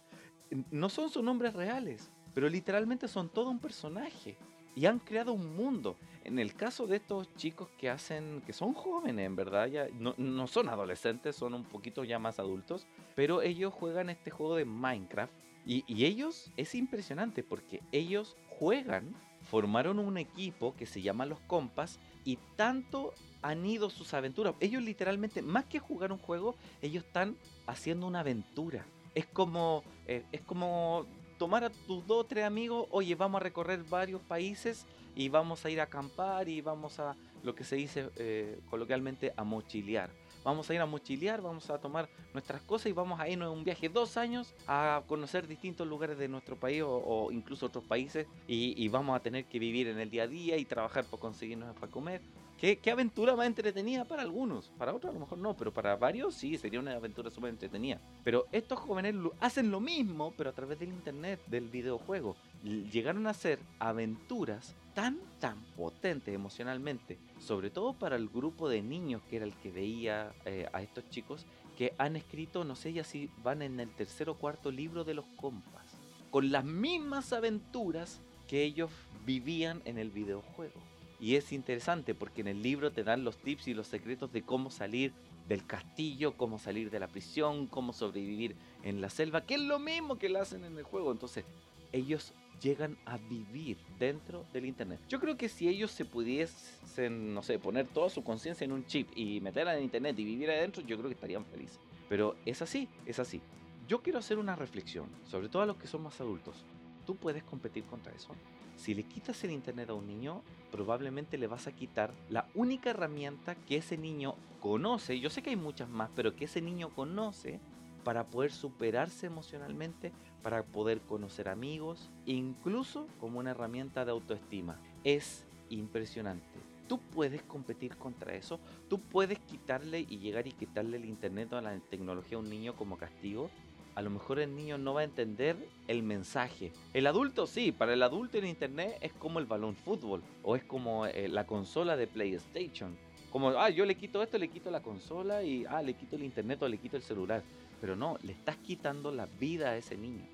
No 0.69 0.89
son 0.89 1.09
sus 1.09 1.23
nombres 1.23 1.53
reales, 1.53 2.11
pero 2.35 2.47
literalmente 2.47 3.07
son 3.07 3.29
todo 3.29 3.49
un 3.49 3.59
personaje 3.59 4.37
y 4.77 4.85
han 4.85 4.99
creado 4.99 5.33
un 5.33 5.55
mundo. 5.55 5.97
En 6.23 6.37
el 6.37 6.53
caso 6.53 6.85
de 6.85 6.97
estos 6.97 7.33
chicos 7.35 7.67
que 7.79 7.89
hacen, 7.89 8.43
que 8.45 8.53
son 8.53 8.73
jóvenes 8.73 9.25
en 9.25 9.35
verdad, 9.35 9.67
no, 9.97 10.13
no, 10.17 10.45
son 10.45 10.69
adolescentes, 10.69 11.35
son 11.35 11.55
un 11.55 11.63
poquito 11.63 12.03
ya 12.03 12.19
más 12.19 12.37
adultos, 12.37 12.85
pero 13.15 13.41
ellos 13.41 13.73
juegan 13.73 14.11
este 14.11 14.29
juego 14.29 14.55
de 14.55 14.65
Minecraft 14.65 15.33
y, 15.65 15.83
y 15.87 16.05
ellos 16.05 16.51
es 16.57 16.75
impresionante 16.75 17.41
porque 17.41 17.81
ellos 17.91 18.37
juegan 18.59 19.15
formaron 19.49 19.97
un 19.97 20.17
equipo 20.17 20.75
que 20.75 20.85
se 20.85 21.01
llama 21.01 21.25
Los 21.25 21.39
Compas 21.39 21.99
y 22.23 22.37
tanto 22.55 23.13
han 23.41 23.65
ido 23.65 23.89
sus 23.89 24.13
aventuras. 24.13 24.53
Ellos 24.59 24.83
literalmente, 24.83 25.41
más 25.41 25.65
que 25.65 25.79
jugar 25.79 26.11
un 26.11 26.19
juego, 26.19 26.55
ellos 26.81 27.03
están 27.03 27.35
haciendo 27.65 28.05
una 28.05 28.19
aventura. 28.19 28.85
Es 29.15 29.25
como, 29.25 29.83
eh, 30.05 30.23
es 30.31 30.41
como 30.41 31.07
tomar 31.37 31.63
a 31.63 31.69
tus 31.69 32.05
dos 32.05 32.21
o 32.21 32.23
tres 32.25 32.43
amigos, 32.43 32.87
oye, 32.91 33.15
vamos 33.15 33.39
a 33.41 33.43
recorrer 33.43 33.83
varios 33.83 34.21
países 34.21 34.85
y 35.15 35.29
vamos 35.29 35.65
a 35.65 35.69
ir 35.69 35.79
a 35.79 35.83
acampar 35.83 36.47
y 36.49 36.61
vamos 36.61 36.99
a, 36.99 37.15
lo 37.43 37.55
que 37.55 37.63
se 37.63 37.75
dice 37.75 38.09
eh, 38.17 38.59
coloquialmente, 38.69 39.33
a 39.35 39.43
mochilear. 39.43 40.09
Vamos 40.43 40.69
a 40.69 40.73
ir 40.73 40.79
a 40.79 40.85
mochilear, 40.85 41.41
vamos 41.41 41.69
a 41.69 41.77
tomar 41.77 42.07
nuestras 42.33 42.61
cosas 42.61 42.87
y 42.87 42.91
vamos 42.93 43.19
a 43.19 43.27
irnos 43.27 43.51
en 43.51 43.57
un 43.57 43.63
viaje 43.63 43.89
dos 43.89 44.15
años 44.15 44.53
a 44.65 45.01
conocer 45.07 45.47
distintos 45.47 45.87
lugares 45.87 46.17
de 46.17 46.27
nuestro 46.27 46.55
país 46.55 46.83
o, 46.85 47.29
incluso 47.31 47.65
otros 47.65 47.83
países 47.83 48.27
y, 48.47 48.87
vamos 48.87 49.15
a 49.15 49.19
tener 49.19 49.45
que 49.45 49.59
vivir 49.59 49.87
en 49.87 49.99
el 49.99 50.09
día 50.09 50.23
a 50.23 50.27
día 50.27 50.57
y 50.57 50.65
trabajar 50.65 51.03
para 51.05 51.19
conseguirnos 51.19 51.75
para 51.75 51.91
comer. 51.91 52.21
¿Qué, 52.57 52.79
aventura 52.91 53.35
más 53.35 53.45
entretenida 53.45 54.03
para 54.03 54.23
algunos? 54.23 54.71
Para 54.79 54.91
otros 54.91 55.11
a 55.11 55.13
lo 55.13 55.19
mejor 55.19 55.37
no, 55.37 55.55
pero 55.55 55.71
para 55.71 55.95
varios 55.95 56.33
sí, 56.33 56.57
sería 56.57 56.79
una 56.79 56.93
aventura 56.93 57.29
súper 57.29 57.51
entretenida. 57.51 58.01
Pero 58.23 58.47
estos 58.51 58.79
jóvenes 58.79 59.13
hacen 59.39 59.69
lo 59.69 59.79
mismo, 59.79 60.33
pero 60.35 60.49
a 60.49 60.53
través 60.53 60.79
del 60.79 60.89
internet, 60.89 61.39
del 61.45 61.67
videojuego. 61.67 62.35
Llegaron 62.63 63.27
a 63.27 63.31
hacer 63.31 63.59
aventuras 63.77 64.73
tan, 64.95 65.19
tan 65.39 65.61
potentes 65.75 66.33
emocionalmente, 66.33 67.19
sobre 67.39 67.69
todo 67.69 67.93
para 67.93 68.15
el 68.15 68.27
grupo 68.27 68.67
de 68.67 68.81
niños 68.81 69.21
que 69.29 69.35
era 69.35 69.45
el 69.45 69.53
que 69.53 69.71
veía 69.71 70.33
eh, 70.45 70.67
a 70.73 70.81
estos 70.81 71.07
chicos, 71.11 71.45
que 71.77 71.93
han 71.99 72.15
escrito, 72.15 72.63
no 72.63 72.75
sé 72.75 72.91
ya 72.91 73.03
si 73.03 73.29
van 73.43 73.61
en 73.61 73.79
el 73.79 73.91
tercer 73.91 74.29
o 74.29 74.33
cuarto 74.33 74.71
libro 74.71 75.03
de 75.03 75.13
los 75.13 75.25
compas, 75.35 75.85
con 76.31 76.51
las 76.51 76.65
mismas 76.65 77.33
aventuras 77.33 78.19
que 78.47 78.63
ellos 78.63 78.89
vivían 79.27 79.83
en 79.85 79.99
el 79.99 80.09
videojuego. 80.09 80.96
Y 81.19 81.35
es 81.35 81.51
interesante 81.51 82.13
porque 82.13 82.41
en 82.41 82.47
el 82.47 82.61
libro 82.61 82.91
te 82.91 83.03
dan 83.03 83.23
los 83.23 83.37
tips 83.37 83.67
y 83.67 83.73
los 83.73 83.87
secretos 83.87 84.31
de 84.31 84.43
cómo 84.43 84.69
salir 84.69 85.13
del 85.47 85.65
castillo, 85.65 86.35
cómo 86.37 86.59
salir 86.59 86.91
de 86.91 86.99
la 86.99 87.07
prisión, 87.07 87.67
cómo 87.67 87.93
sobrevivir 87.93 88.55
en 88.83 89.01
la 89.01 89.09
selva, 89.09 89.41
que 89.41 89.55
es 89.55 89.61
lo 89.61 89.79
mismo 89.79 90.17
que 90.17 90.29
lo 90.29 90.41
hacen 90.41 90.63
en 90.63 90.77
el 90.77 90.83
juego. 90.83 91.11
Entonces, 91.11 91.45
ellos 91.91 92.33
llegan 92.61 92.97
a 93.05 93.17
vivir 93.17 93.77
dentro 93.99 94.45
del 94.53 94.65
Internet. 94.65 94.99
Yo 95.07 95.19
creo 95.19 95.37
que 95.37 95.49
si 95.49 95.67
ellos 95.67 95.91
se 95.91 96.05
pudiesen, 96.05 97.33
no 97.33 97.43
sé, 97.43 97.59
poner 97.59 97.87
toda 97.87 98.09
su 98.09 98.23
conciencia 98.23 98.65
en 98.65 98.71
un 98.71 98.85
chip 98.85 99.09
y 99.15 99.39
meterla 99.41 99.77
en 99.77 99.83
Internet 99.83 100.17
y 100.19 100.25
vivir 100.25 100.49
adentro, 100.49 100.83
yo 100.83 100.97
creo 100.97 101.09
que 101.09 101.15
estarían 101.15 101.45
felices. 101.45 101.79
Pero 102.09 102.35
es 102.45 102.61
así, 102.61 102.87
es 103.05 103.19
así. 103.19 103.41
Yo 103.87 104.01
quiero 104.01 104.19
hacer 104.19 104.37
una 104.37 104.55
reflexión, 104.55 105.07
sobre 105.25 105.49
todo 105.49 105.61
a 105.61 105.65
los 105.65 105.77
que 105.77 105.87
son 105.87 106.03
más 106.03 106.19
adultos. 106.19 106.65
¿Tú 107.05 107.15
puedes 107.15 107.43
competir 107.43 107.85
contra 107.85 108.13
eso? 108.13 108.29
Si 108.77 108.93
le 108.93 109.03
quitas 109.03 109.43
el 109.43 109.51
internet 109.51 109.89
a 109.89 109.95
un 109.95 110.07
niño, 110.07 110.43
probablemente 110.71 111.37
le 111.37 111.47
vas 111.47 111.67
a 111.67 111.71
quitar 111.71 112.13
la 112.29 112.47
única 112.53 112.91
herramienta 112.91 113.55
que 113.55 113.77
ese 113.77 113.97
niño 113.97 114.35
conoce, 114.61 115.19
yo 115.19 115.29
sé 115.29 115.41
que 115.41 115.49
hay 115.49 115.55
muchas 115.55 115.89
más, 115.89 116.09
pero 116.15 116.35
que 116.35 116.45
ese 116.45 116.61
niño 116.61 116.93
conoce 116.93 117.59
para 118.03 118.27
poder 118.27 118.51
superarse 118.51 119.25
emocionalmente, 119.25 120.13
para 120.43 120.63
poder 120.63 121.01
conocer 121.01 121.49
amigos, 121.49 122.09
incluso 122.25 123.07
como 123.19 123.39
una 123.39 123.51
herramienta 123.51 124.05
de 124.05 124.11
autoestima. 124.11 124.79
Es 125.03 125.43
impresionante. 125.69 126.59
Tú 126.87 126.99
puedes 126.99 127.41
competir 127.41 127.97
contra 127.97 128.35
eso, 128.35 128.59
tú 128.87 128.99
puedes 128.99 129.39
quitarle 129.39 130.05
y 130.07 130.19
llegar 130.19 130.47
y 130.47 130.53
quitarle 130.53 130.97
el 130.97 131.05
internet 131.05 131.51
o 131.51 131.59
la 131.59 131.77
tecnología 131.79 132.37
a 132.37 132.39
un 132.39 132.49
niño 132.49 132.75
como 132.75 132.97
castigo 132.97 133.49
a 133.97 134.01
lo 134.03 134.11
mejor 134.11 134.37
el 134.37 134.55
niño 134.55 134.77
no 134.77 134.93
va 134.93 135.01
a 135.01 135.05
entender 135.05 135.57
el 135.87 136.03
mensaje. 136.03 136.71
El 136.93 137.07
adulto 137.07 137.47
sí, 137.47 137.71
para 137.71 137.93
el 137.93 138.03
adulto 138.03 138.37
en 138.37 138.45
internet 138.45 138.95
es 139.01 139.11
como 139.13 139.39
el 139.39 139.47
balón 139.47 139.75
fútbol 139.75 140.21
o 140.43 140.55
es 140.55 140.63
como 140.63 141.07
eh, 141.07 141.27
la 141.27 141.47
consola 141.47 141.97
de 141.97 142.05
PlayStation. 142.05 142.95
Como, 143.31 143.49
ah, 143.49 143.71
yo 143.71 143.87
le 143.87 143.95
quito 143.95 144.21
esto, 144.21 144.37
le 144.37 144.49
quito 144.49 144.69
la 144.69 144.83
consola 144.83 145.41
y, 145.41 145.65
ah, 145.65 145.81
le 145.81 145.95
quito 145.95 146.15
el 146.15 146.21
internet 146.21 146.61
o 146.61 146.67
le 146.67 146.77
quito 146.77 146.95
el 146.95 147.01
celular. 147.01 147.41
Pero 147.81 147.95
no, 147.95 148.19
le 148.21 148.33
estás 148.33 148.57
quitando 148.57 149.11
la 149.11 149.25
vida 149.25 149.69
a 149.69 149.77
ese 149.77 149.97
niño. 149.97 150.27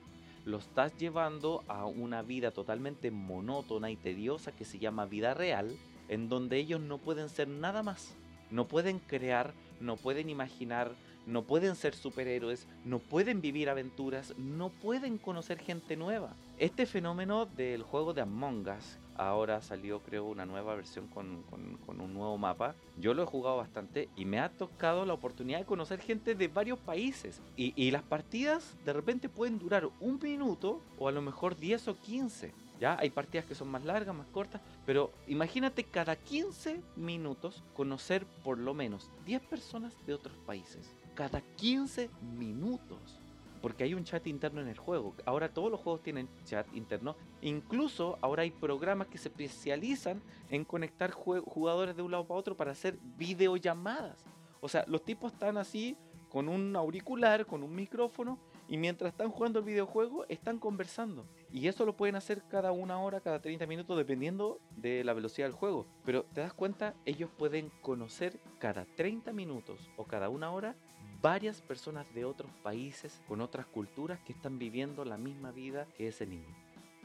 Lo 0.44 0.58
estás 0.58 0.98
llevando 0.98 1.64
a 1.70 1.86
una 1.86 2.22
vida 2.22 2.52
totalmente 2.52 3.12
monótona 3.12 3.90
y 3.90 3.96
tediosa 3.96 4.52
que 4.52 4.66
se 4.66 4.78
llama 4.78 5.06
vida 5.06 5.34
real, 5.34 5.74
en 6.10 6.28
donde 6.28 6.58
ellos 6.58 6.82
no 6.82 6.98
pueden 6.98 7.30
ser 7.30 7.48
nada 7.48 7.82
más. 7.82 8.14
No 8.52 8.68
pueden 8.68 9.00
crear, 9.00 9.54
no 9.80 9.96
pueden 9.96 10.30
imaginar, 10.30 10.92
no 11.26 11.44
pueden 11.44 11.76
ser 11.76 11.96
superhéroes, 11.96 12.68
no 12.86 13.00
pueden 13.00 13.42
vivir 13.42 13.70
aventuras, 13.70 14.34
no 14.38 14.70
pueden 14.70 15.18
conocer 15.18 15.60
gente 15.60 15.96
nueva. 15.96 16.34
Este 16.58 16.86
fenómeno 16.86 17.46
del 17.46 17.84
juego 17.84 18.14
de 18.14 18.22
Among 18.22 18.68
Us, 18.68 18.98
ahora 19.16 19.62
salió 19.62 20.00
creo 20.02 20.26
una 20.26 20.46
nueva 20.46 20.76
versión 20.76 21.08
con, 21.08 21.44
un 21.88 22.14
nuevo 22.14 22.38
mapa, 22.38 22.76
yo 23.00 23.14
lo 23.14 23.24
he 23.24 23.26
jugado 23.26 23.58
bastante 23.58 24.10
y 24.16 24.26
me 24.26 24.40
ha 24.40 24.50
tocado 24.50 25.06
la 25.06 25.14
oportunidad 25.14 25.60
de 25.60 25.66
conocer 25.66 26.00
gente 26.00 26.36
de 26.36 26.48
varios 26.48 26.80
países. 26.80 27.42
Y, 27.56 27.74
y 27.76 27.92
las 27.92 28.04
partidas 28.04 28.76
de 28.86 28.94
repente 28.94 29.30
pueden 29.30 29.60
durar 29.60 29.90
un 30.00 30.20
minuto 30.22 30.82
o 31.00 31.08
a 31.08 31.12
lo 31.12 31.22
mejor 31.22 31.56
10 31.56 31.88
o 31.88 32.00
15. 32.00 32.54
Ya 32.80 32.98
hay 33.00 33.12
partidas 33.12 33.46
que 33.46 33.56
son 33.56 33.70
más 33.70 33.86
largas, 33.86 34.14
más 34.14 34.28
cortas, 34.28 34.62
pero 34.86 35.12
imagínate 35.28 35.86
cada 35.86 36.16
15 36.16 36.82
minutos 36.98 37.64
conocer 37.76 38.26
por 38.44 38.58
lo 38.58 38.74
menos 38.74 39.10
10 39.26 39.42
personas 39.44 39.94
de 40.06 40.14
otros 40.14 40.36
países 40.46 40.94
cada 41.14 41.42
15 41.42 42.10
minutos. 42.38 43.20
Porque 43.62 43.86
hay 43.86 43.94
un 43.94 44.04
chat 44.04 44.28
interno 44.28 44.60
en 44.60 44.68
el 44.68 44.78
juego. 44.78 45.16
Ahora 45.26 45.54
todos 45.54 45.72
los 45.72 45.80
juegos 45.80 46.04
tienen 46.04 46.28
chat 46.44 46.68
interno. 46.76 47.16
Incluso 47.42 48.18
ahora 48.22 48.44
hay 48.44 48.52
programas 48.52 49.08
que 49.08 49.18
se 49.18 49.30
especializan 49.30 50.22
en 50.50 50.66
conectar 50.66 51.12
jugadores 51.12 51.96
de 51.96 52.02
un 52.02 52.12
lado 52.12 52.28
para 52.28 52.40
otro 52.40 52.58
para 52.58 52.72
hacer 52.72 52.98
videollamadas. 53.18 54.26
O 54.60 54.68
sea, 54.68 54.84
los 54.88 55.04
tipos 55.04 55.32
están 55.32 55.58
así 55.58 55.96
con 56.30 56.50
un 56.50 56.76
auricular, 56.76 57.46
con 57.46 57.64
un 57.64 57.76
micrófono 57.76 58.40
y 58.68 58.78
mientras 58.78 59.12
están 59.12 59.30
jugando 59.30 59.60
el 59.60 59.66
videojuego 59.66 60.26
están 60.30 60.58
conversando. 60.58 61.28
Y 61.52 61.68
eso 61.68 61.86
lo 61.86 61.96
pueden 61.96 62.16
hacer 62.16 62.42
cada 62.50 62.72
una 62.72 63.00
hora, 63.00 63.22
cada 63.22 63.40
30 63.40 63.68
minutos, 63.68 63.96
dependiendo 63.96 64.60
de 64.76 65.04
la 65.04 65.14
velocidad 65.14 65.48
del 65.48 65.56
juego. 65.56 65.86
Pero 66.04 66.24
te 66.34 66.42
das 66.42 66.54
cuenta, 66.54 66.96
ellos 67.06 67.30
pueden 67.38 67.72
conocer 67.82 68.40
cada 68.58 68.86
30 68.86 69.32
minutos 69.32 69.92
o 69.96 70.06
cada 70.06 70.30
una 70.30 70.52
hora 70.52 70.76
varias 71.24 71.62
personas 71.62 72.14
de 72.14 72.26
otros 72.26 72.52
países 72.62 73.22
con 73.30 73.40
otras 73.40 73.66
culturas 73.66 74.20
que 74.20 74.34
están 74.34 74.60
viviendo 74.60 75.06
la 75.06 75.18
misma 75.18 75.52
vida 75.52 75.88
que 75.96 76.10
ese 76.10 76.28
niño. 76.28 76.54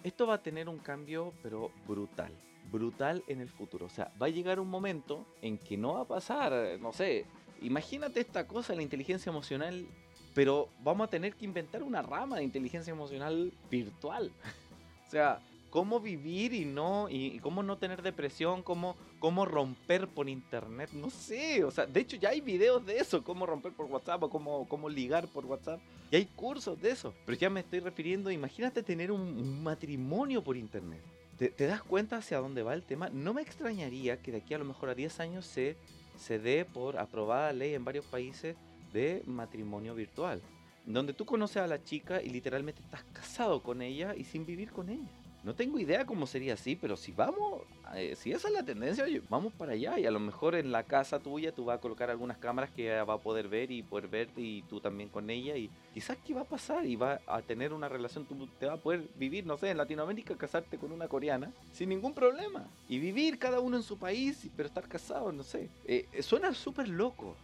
Esto 0.02 0.26
va 0.26 0.34
a 0.34 0.42
tener 0.42 0.68
un 0.68 0.78
cambio, 0.78 1.32
pero 1.40 1.70
brutal. 1.86 2.32
Brutal 2.70 3.22
en 3.28 3.40
el 3.40 3.48
futuro. 3.48 3.86
O 3.86 3.88
sea, 3.88 4.12
va 4.20 4.26
a 4.26 4.30
llegar 4.30 4.58
un 4.58 4.68
momento 4.68 5.24
en 5.40 5.56
que 5.56 5.76
no 5.76 5.94
va 5.94 6.00
a 6.00 6.08
pasar, 6.08 6.52
no 6.80 6.92
sé, 6.92 7.26
imagínate 7.62 8.18
esta 8.20 8.46
cosa, 8.48 8.74
la 8.74 8.82
inteligencia 8.82 9.30
emocional, 9.30 9.86
pero 10.34 10.68
vamos 10.82 11.06
a 11.06 11.10
tener 11.10 11.34
que 11.34 11.44
inventar 11.44 11.84
una 11.84 12.02
rama 12.02 12.38
de 12.38 12.42
inteligencia 12.42 12.90
emocional 12.90 13.52
virtual. 13.70 14.32
o 15.06 15.10
sea, 15.10 15.40
cómo 15.70 16.00
vivir 16.00 16.52
y 16.52 16.64
no 16.64 17.08
y, 17.10 17.38
cómo 17.40 17.62
no 17.62 17.78
tener 17.78 18.02
depresión, 18.02 18.62
cómo, 18.62 18.96
cómo 19.18 19.44
romper 19.44 20.08
por 20.08 20.28
internet, 20.28 20.90
no 20.92 21.10
sé, 21.10 21.64
o 21.64 21.70
sea, 21.70 21.86
de 21.86 22.00
hecho 22.00 22.16
ya 22.16 22.30
hay 22.30 22.40
videos 22.40 22.84
de 22.84 22.98
eso, 22.98 23.22
cómo 23.22 23.46
romper 23.46 23.72
por 23.72 23.86
WhatsApp 23.86 24.22
o 24.22 24.30
cómo, 24.30 24.66
cómo 24.68 24.88
ligar 24.88 25.28
por 25.28 25.46
WhatsApp, 25.46 25.80
y 26.10 26.16
hay 26.16 26.24
cursos 26.26 26.80
de 26.80 26.90
eso, 26.90 27.14
pero 27.26 27.36
ya 27.36 27.50
me 27.50 27.60
estoy 27.60 27.80
refiriendo, 27.80 28.30
imagínate 28.30 28.82
tener 28.82 29.12
un, 29.12 29.62
matrimonio 29.62 30.42
por 30.42 30.56
internet. 30.56 31.02
¿Te, 31.36 31.50
¿Te, 31.50 31.66
das 31.66 31.82
cuenta 31.82 32.16
hacia 32.16 32.38
dónde 32.38 32.62
va 32.62 32.74
el 32.74 32.82
tema? 32.82 33.10
No 33.10 33.32
me 33.32 33.42
extrañaría 33.42 34.20
que 34.20 34.32
de 34.32 34.38
aquí 34.38 34.54
a 34.54 34.58
lo 34.58 34.64
mejor 34.64 34.88
a 34.88 34.94
10 34.94 35.20
años 35.20 35.46
se, 35.46 35.76
se 36.16 36.38
dé 36.38 36.64
por 36.64 36.98
aprobada 36.98 37.52
ley 37.52 37.74
en 37.74 37.84
varios 37.84 38.04
países 38.06 38.56
de 38.92 39.22
matrimonio 39.26 39.94
virtual, 39.94 40.40
donde 40.84 41.12
tú 41.12 41.24
conoces 41.24 41.58
a 41.58 41.66
la 41.66 41.82
chica 41.82 42.22
y 42.22 42.30
literalmente 42.30 42.80
estás 42.82 43.04
casado 43.12 43.62
con 43.62 43.82
ella 43.82 44.14
y 44.16 44.24
sin 44.24 44.46
vivir 44.46 44.72
con 44.72 44.88
ella. 44.88 45.08
No 45.44 45.54
tengo 45.54 45.78
idea 45.78 46.04
cómo 46.04 46.26
sería 46.26 46.54
así, 46.54 46.74
pero 46.74 46.96
si 46.96 47.12
vamos, 47.12 47.62
eh, 47.94 48.16
si 48.16 48.32
esa 48.32 48.48
es 48.48 48.54
la 48.54 48.64
tendencia, 48.64 49.04
vamos 49.28 49.52
para 49.52 49.72
allá. 49.72 49.98
Y 49.98 50.06
a 50.06 50.10
lo 50.10 50.18
mejor 50.18 50.54
en 50.56 50.72
la 50.72 50.82
casa 50.82 51.20
tuya 51.20 51.52
tú 51.52 51.66
vas 51.66 51.78
a 51.78 51.80
colocar 51.80 52.10
algunas 52.10 52.38
cámaras 52.38 52.70
que 52.70 52.90
va 53.02 53.14
a 53.14 53.18
poder 53.18 53.48
ver 53.48 53.70
y 53.70 53.82
poder 53.82 54.08
verte 54.08 54.40
y 54.40 54.62
tú 54.62 54.80
también 54.80 55.08
con 55.08 55.30
ella. 55.30 55.56
Y 55.56 55.70
quizás 55.94 56.18
qué 56.26 56.34
va 56.34 56.42
a 56.42 56.44
pasar 56.44 56.84
y 56.86 56.96
va 56.96 57.20
a 57.26 57.40
tener 57.42 57.72
una 57.72 57.88
relación, 57.88 58.24
tú 58.24 58.48
te 58.58 58.66
vas 58.66 58.78
a 58.78 58.82
poder 58.82 59.08
vivir, 59.16 59.46
no 59.46 59.56
sé, 59.56 59.70
en 59.70 59.76
Latinoamérica, 59.76 60.36
casarte 60.36 60.76
con 60.76 60.92
una 60.92 61.08
coreana 61.08 61.52
sin 61.72 61.88
ningún 61.88 62.14
problema. 62.14 62.66
Y 62.88 62.98
vivir 62.98 63.38
cada 63.38 63.60
uno 63.60 63.76
en 63.76 63.82
su 63.82 63.96
país, 63.96 64.48
pero 64.56 64.66
estar 64.68 64.88
casado, 64.88 65.30
no 65.30 65.44
sé. 65.44 65.68
Eh, 65.86 66.06
suena 66.20 66.52
súper 66.52 66.88
loco, 66.88 67.36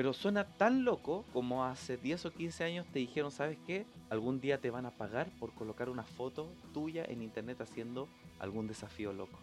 pero 0.00 0.14
suena 0.14 0.44
tan 0.44 0.86
loco 0.86 1.26
como 1.30 1.62
hace 1.62 1.98
10 1.98 2.24
o 2.24 2.30
15 2.32 2.64
años 2.64 2.86
te 2.90 3.00
dijeron, 3.00 3.30
¿sabes 3.30 3.58
qué? 3.66 3.84
Algún 4.08 4.40
día 4.40 4.56
te 4.56 4.70
van 4.70 4.86
a 4.86 4.92
pagar 4.92 5.28
por 5.38 5.52
colocar 5.52 5.90
una 5.90 6.04
foto 6.04 6.48
tuya 6.72 7.04
en 7.06 7.20
internet 7.20 7.60
haciendo 7.60 8.08
algún 8.38 8.66
desafío 8.66 9.12
loco. 9.12 9.38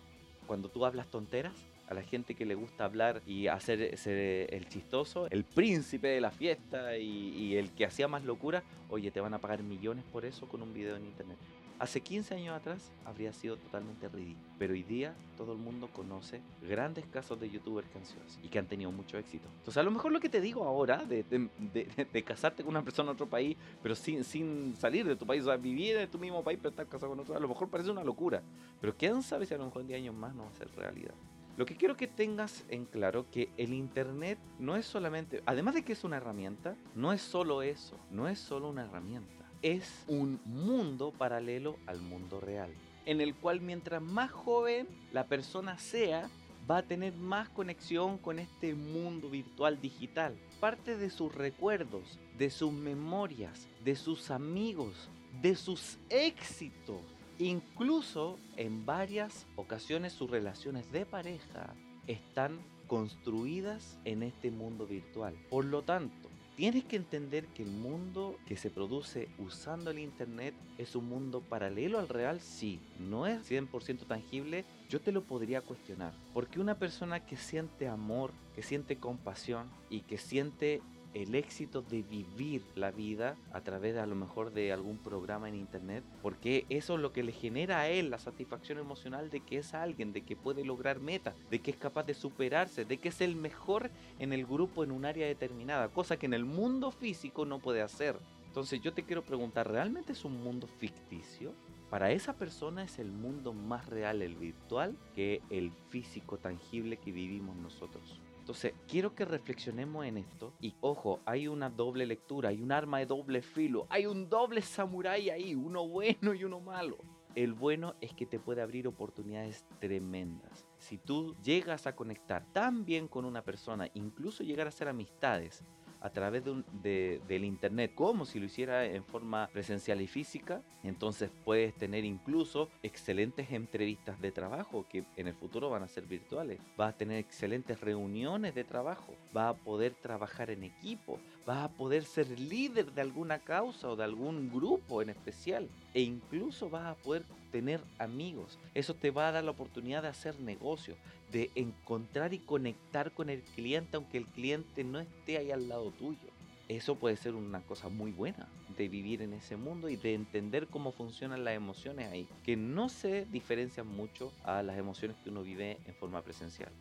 Cuando 0.48 0.70
tú 0.70 0.84
hablas 0.84 1.12
tonteras, 1.12 1.54
a 1.88 1.94
la 1.94 2.02
gente 2.02 2.34
que 2.34 2.44
le 2.44 2.56
gusta 2.56 2.86
hablar 2.86 3.22
y 3.28 3.46
hacer 3.46 3.96
ser 4.00 4.52
el 4.52 4.68
chistoso, 4.68 5.28
el 5.30 5.44
príncipe 5.44 6.08
de 6.08 6.22
la 6.22 6.32
fiesta 6.32 6.98
y, 6.98 7.56
el 7.56 7.70
que 7.74 7.86
hacía 7.86 8.08
más 8.08 8.26
locura, 8.26 8.64
oye, 8.90 9.12
te 9.12 9.22
van 9.22 9.36
a 9.36 9.38
pagar 9.38 9.62
millones 9.62 10.06
por 10.12 10.26
eso 10.26 10.48
con 10.48 10.64
un 10.64 10.74
video 10.74 10.96
en 10.96 11.06
internet. 11.06 11.38
Hace 11.80 12.02
15 12.02 12.36
años 12.36 12.56
atrás 12.56 12.92
habría 13.06 13.34
sido 13.34 13.58
totalmente 13.58 14.08
ridículo. 14.10 14.48
Pero 14.58 14.74
hoy 14.74 14.84
día 14.84 15.16
todo 15.36 15.54
el 15.54 15.60
mundo 15.60 15.90
conoce 15.94 16.42
grandes 16.62 17.06
casos 17.08 17.40
de 17.40 17.50
youtubers 17.50 17.88
así 17.96 18.40
y 18.44 18.48
que 18.48 18.60
han 18.60 18.68
tenido 18.68 18.92
mucho 18.92 19.18
éxito. 19.18 19.48
Entonces 19.60 19.78
a 19.78 19.84
lo 19.84 19.92
mejor 19.92 20.12
lo 20.12 20.20
que 20.20 20.30
te 20.30 20.42
digo 20.42 20.66
ahora 20.66 21.04
de, 21.06 22.24
casarte 22.26 22.64
con 22.64 22.72
una 22.72 22.84
persona 22.84 23.12
en 23.12 23.16
otro 23.16 23.28
país, 23.28 23.56
pero 23.82 23.96
sin, 23.96 24.24
sin 24.24 24.76
salir 24.76 25.06
de 25.06 25.16
tu 25.16 25.26
país, 25.26 25.44
o 25.44 25.46
sea, 25.46 25.58
vivir 25.58 25.98
en 25.98 26.10
tu 26.10 26.20
mismo 26.20 26.44
país 26.44 26.60
pero 26.62 26.70
estar 26.70 26.88
casado 26.88 27.12
con 27.12 27.20
otro, 27.20 27.36
a 27.36 27.40
lo 27.40 27.48
mejor 27.48 27.70
parece 27.70 27.92
una 27.92 28.04
locura. 28.04 28.42
Pero 28.82 28.96
quién 28.96 29.22
sabe 29.22 29.46
si 29.46 29.54
a 29.54 29.58
lo 29.58 29.66
mejor 29.66 29.82
en 29.82 29.88
10 29.88 30.00
años 30.02 30.16
más 30.16 30.34
no 30.34 30.44
va 30.44 30.50
a 30.50 30.54
ser 30.54 30.70
realidad. 30.76 31.14
Lo 31.58 31.66
que 31.66 31.76
quiero 31.76 31.98
que 31.98 32.06
tengas 32.06 32.66
en 32.70 32.86
claro 32.86 33.26
que 33.32 33.50
el 33.58 33.74
Internet 33.74 34.38
no 34.60 34.76
es 34.76 34.86
solamente, 34.86 35.42
además 35.48 35.74
de 35.74 35.84
que 35.84 35.94
es 35.94 36.04
una 36.04 36.18
herramienta, 36.18 36.76
no 36.94 37.12
es 37.14 37.22
solo 37.22 37.64
eso, 37.64 37.98
no 38.12 38.28
es 38.28 38.38
solo 38.38 38.70
una 38.70 38.84
herramienta, 38.84 39.47
es 39.62 40.04
un 40.08 40.40
mundo 40.46 41.12
paralelo 41.18 41.78
al 41.86 42.02
mundo 42.02 42.40
real, 42.40 42.72
en 43.06 43.22
el 43.22 43.36
cual 43.36 43.62
mientras 43.62 44.02
más 44.02 44.32
joven 44.32 44.88
la 45.12 45.26
persona 45.26 45.78
sea, 45.78 46.30
va 46.70 46.78
a 46.78 46.84
tener 46.84 47.14
más 47.14 47.50
conexión 47.50 48.18
con 48.18 48.40
este 48.40 48.74
mundo 48.74 49.30
virtual 49.30 49.80
digital. 49.80 50.36
Parte 50.60 50.98
de 50.98 51.10
sus 51.10 51.34
recuerdos, 51.34 52.20
de 52.38 52.50
sus 52.50 52.74
memorias, 52.74 53.68
de 53.86 53.96
sus 53.96 54.32
amigos, 54.32 55.10
de 55.42 55.56
sus 55.56 55.98
éxitos, 56.10 57.02
Incluso 57.40 58.40
en 58.56 58.86
varias 58.86 59.46
ocasiones 59.56 60.14
sus 60.14 60.30
relaciones 60.30 60.92
de 60.92 61.06
pareja 61.06 61.76
están 62.08 62.58
construidas 62.88 64.00
en 64.06 64.24
este 64.24 64.50
mundo 64.50 64.88
virtual. 64.88 65.36
Por 65.52 65.66
lo 65.66 65.84
tanto, 65.84 66.27
tienes 66.58 66.84
que 66.86 66.96
entender 66.96 67.46
que 67.50 67.62
el 67.62 67.70
mundo 67.70 68.36
que 68.48 68.58
se 68.58 68.72
produce 68.72 69.30
usando 69.38 69.92
el 69.92 70.00
Internet 70.00 70.56
es 70.80 70.96
un 70.96 71.08
mundo 71.08 71.40
paralelo 71.40 72.00
al 72.00 72.10
real, 72.10 72.42
sí, 72.42 72.80
no 73.00 73.28
es 73.28 73.50
100% 73.50 74.08
tangible, 74.08 74.66
yo 74.90 75.00
te 75.00 75.12
lo 75.12 75.22
podría 75.24 75.62
cuestionar. 75.62 76.14
Porque 76.34 76.60
una 76.60 76.80
persona 76.80 77.24
que 77.24 77.38
siente 77.38 77.88
amor, 77.88 78.32
que 78.56 78.64
siente 78.64 78.98
compasión 78.98 79.70
y 79.92 80.02
que 80.02 80.18
siente 80.18 80.82
el 81.24 81.36
éxito 81.36 81.82
de 81.82 82.04
vivir 82.04 82.64
la 82.76 82.92
vida 82.92 83.36
a 83.52 83.62
través 83.62 83.96
de 83.96 84.02
a 84.02 84.06
lo 84.06 84.16
mejor 84.16 84.52
de 84.52 84.72
algún 84.72 84.98
programa 84.98 85.50
en 85.50 85.56
internet, 85.56 86.04
porque 86.22 86.66
eso 86.70 86.96
es 86.96 87.02
lo 87.02 87.12
que 87.12 87.24
le 87.24 87.32
genera 87.32 87.80
a 87.80 87.90
él 87.90 88.10
la 88.10 88.20
satisfacción 88.20 88.78
emocional 88.78 89.30
de 89.30 89.40
que 89.40 89.58
es 89.58 89.74
alguien, 89.74 90.14
de 90.14 90.22
que 90.22 90.36
puede 90.36 90.64
lograr 90.64 91.00
metas, 91.00 91.36
de 91.50 91.60
que 91.60 91.72
es 91.72 91.78
capaz 91.78 92.04
de 92.04 92.14
superarse, 92.14 92.86
de 92.86 92.98
que 92.98 93.10
es 93.10 93.22
el 93.22 93.36
mejor 93.36 93.90
en 94.20 94.34
el 94.34 94.46
grupo 94.46 94.84
en 94.84 94.92
un 94.92 95.06
área 95.06 95.28
determinada, 95.28 95.90
cosa 95.90 96.18
que 96.18 96.28
en 96.28 96.34
el 96.34 96.46
mundo 96.46 96.92
físico 96.92 97.46
no 97.46 97.60
puede 97.60 97.82
hacer. 97.82 98.18
Entonces 98.48 98.82
yo 98.82 98.94
te 98.94 99.04
quiero 99.04 99.24
preguntar, 99.24 99.70
¿realmente 99.70 100.14
es 100.14 100.26
un 100.26 100.44
mundo 100.44 100.68
ficticio? 100.68 101.54
Para 101.90 102.12
esa 102.12 102.34
persona 102.34 102.84
es 102.84 103.00
el 103.00 103.12
mundo 103.12 103.54
más 103.54 103.88
real, 103.88 104.22
el 104.22 104.36
virtual, 104.36 104.98
que 105.16 105.42
el 105.50 105.72
físico 105.90 106.38
tangible 106.38 106.98
que 106.98 107.12
vivimos 107.12 107.56
nosotros. 107.56 108.20
Entonces, 108.48 108.76
quiero 108.88 109.14
que 109.14 109.26
reflexionemos 109.26 110.06
en 110.06 110.20
esto. 110.20 110.54
Y 110.62 110.74
ojo, 110.80 111.20
hay 111.26 111.50
una 111.50 111.70
doble 111.70 112.06
lectura, 112.06 112.48
hay 112.48 112.62
un 112.62 112.72
arma 112.72 113.00
de 113.00 113.06
doble 113.06 113.42
filo, 113.42 113.88
hay 113.90 114.06
un 114.06 114.30
doble 114.30 114.62
samurái 114.62 115.30
ahí, 115.30 115.54
uno 115.54 115.86
bueno 115.86 116.34
y 116.34 116.46
uno 116.46 116.62
malo. 116.62 116.96
El 117.36 117.52
bueno 117.52 117.96
es 118.00 118.14
que 118.14 118.26
te 118.26 118.40
puede 118.40 118.62
abrir 118.62 118.88
oportunidades 118.88 119.66
tremendas. 119.82 120.66
Si 120.78 120.98
tú 120.98 121.36
llegas 121.44 121.88
a 121.88 121.96
conectar 121.98 122.46
tan 122.54 122.86
bien 122.86 123.10
con 123.10 123.26
una 123.26 123.44
persona, 123.44 123.90
incluso 123.94 124.46
llegar 124.46 124.66
a 124.66 124.72
ser 124.72 124.88
amistades, 124.88 125.62
a 126.08 126.10
través 126.10 126.44
de 126.46 127.22
del 127.28 127.44
internet. 127.44 127.92
Como 127.94 128.26
si 128.26 128.40
lo 128.40 128.46
hiciera 128.46 128.86
en 128.86 129.04
forma 129.04 129.50
presencial 129.52 130.02
y 130.02 130.08
física, 130.08 130.62
entonces 130.84 131.30
puedes 131.44 131.74
tener 131.76 132.06
incluso 132.06 132.70
excelentes 132.82 133.52
entrevistas 133.52 134.20
de 134.22 134.32
trabajo 134.32 134.86
que 134.90 135.04
en 135.18 135.28
el 135.28 135.34
futuro 135.34 135.70
van 135.70 135.84
a 135.84 135.88
ser 135.88 136.06
virtuales. 136.06 136.60
Vas 136.78 136.94
a 136.94 136.98
tener 136.98 137.18
excelentes 137.20 137.80
reuniones 137.82 138.56
de 138.56 138.64
trabajo, 138.64 139.14
vas 139.34 139.56
a 139.56 139.58
poder 139.58 139.94
trabajar 139.94 140.50
en 140.50 140.64
equipo, 140.64 141.20
vas 141.46 141.64
a 141.64 141.70
poder 141.70 142.06
ser 142.06 142.40
líder 142.40 142.94
de 142.94 143.02
alguna 143.02 143.40
causa 143.40 143.90
o 143.90 143.96
de 143.96 144.04
algún 144.04 144.50
grupo 144.50 145.02
en 145.02 145.10
especial 145.10 145.70
e 145.98 146.02
incluso 146.02 146.70
vas 146.70 146.86
a 146.86 146.94
poder 146.94 147.24
tener 147.52 147.82
amigos. 147.98 148.60
Eso 148.76 148.94
te 148.94 149.10
va 149.10 149.30
a 149.30 149.32
dar 149.32 149.44
la 149.44 149.50
oportunidad 149.50 150.04
de 150.04 150.10
hacer 150.10 150.40
negocio, 150.40 150.96
de 151.32 151.50
encontrar 151.56 152.36
y 152.36 152.38
conectar 152.38 153.12
con 153.14 153.32
el 153.32 153.42
cliente 153.42 153.98
aunque 153.98 154.20
el 154.20 154.28
cliente 154.28 154.84
no 154.84 155.00
esté 155.00 155.40
ahí 155.40 155.50
al 155.50 155.68
lado 155.68 155.90
tuyo. 155.90 156.20
Eso 156.68 156.98
puede 156.98 157.16
ser 157.16 157.34
una 157.34 157.62
cosa 157.62 157.90
muy 157.90 158.12
buena 158.12 158.48
de 158.78 158.88
vivir 158.88 159.24
en 159.24 159.34
ese 159.34 159.58
mundo 159.58 159.90
y 159.90 159.96
de 159.96 160.14
entender 160.14 160.68
cómo 160.68 160.92
funcionan 160.92 161.44
las 161.44 161.56
emociones 161.56 162.12
ahí, 162.12 162.28
que 162.44 162.56
no 162.56 162.90
se 162.90 163.26
diferencian 163.26 163.88
mucho 163.88 164.32
a 164.44 164.62
las 164.62 164.78
emociones 164.78 165.18
que 165.24 165.32
uno 165.32 165.42
vive 165.42 165.80
en 165.88 165.96
forma 165.96 166.22
presencial 166.22 166.72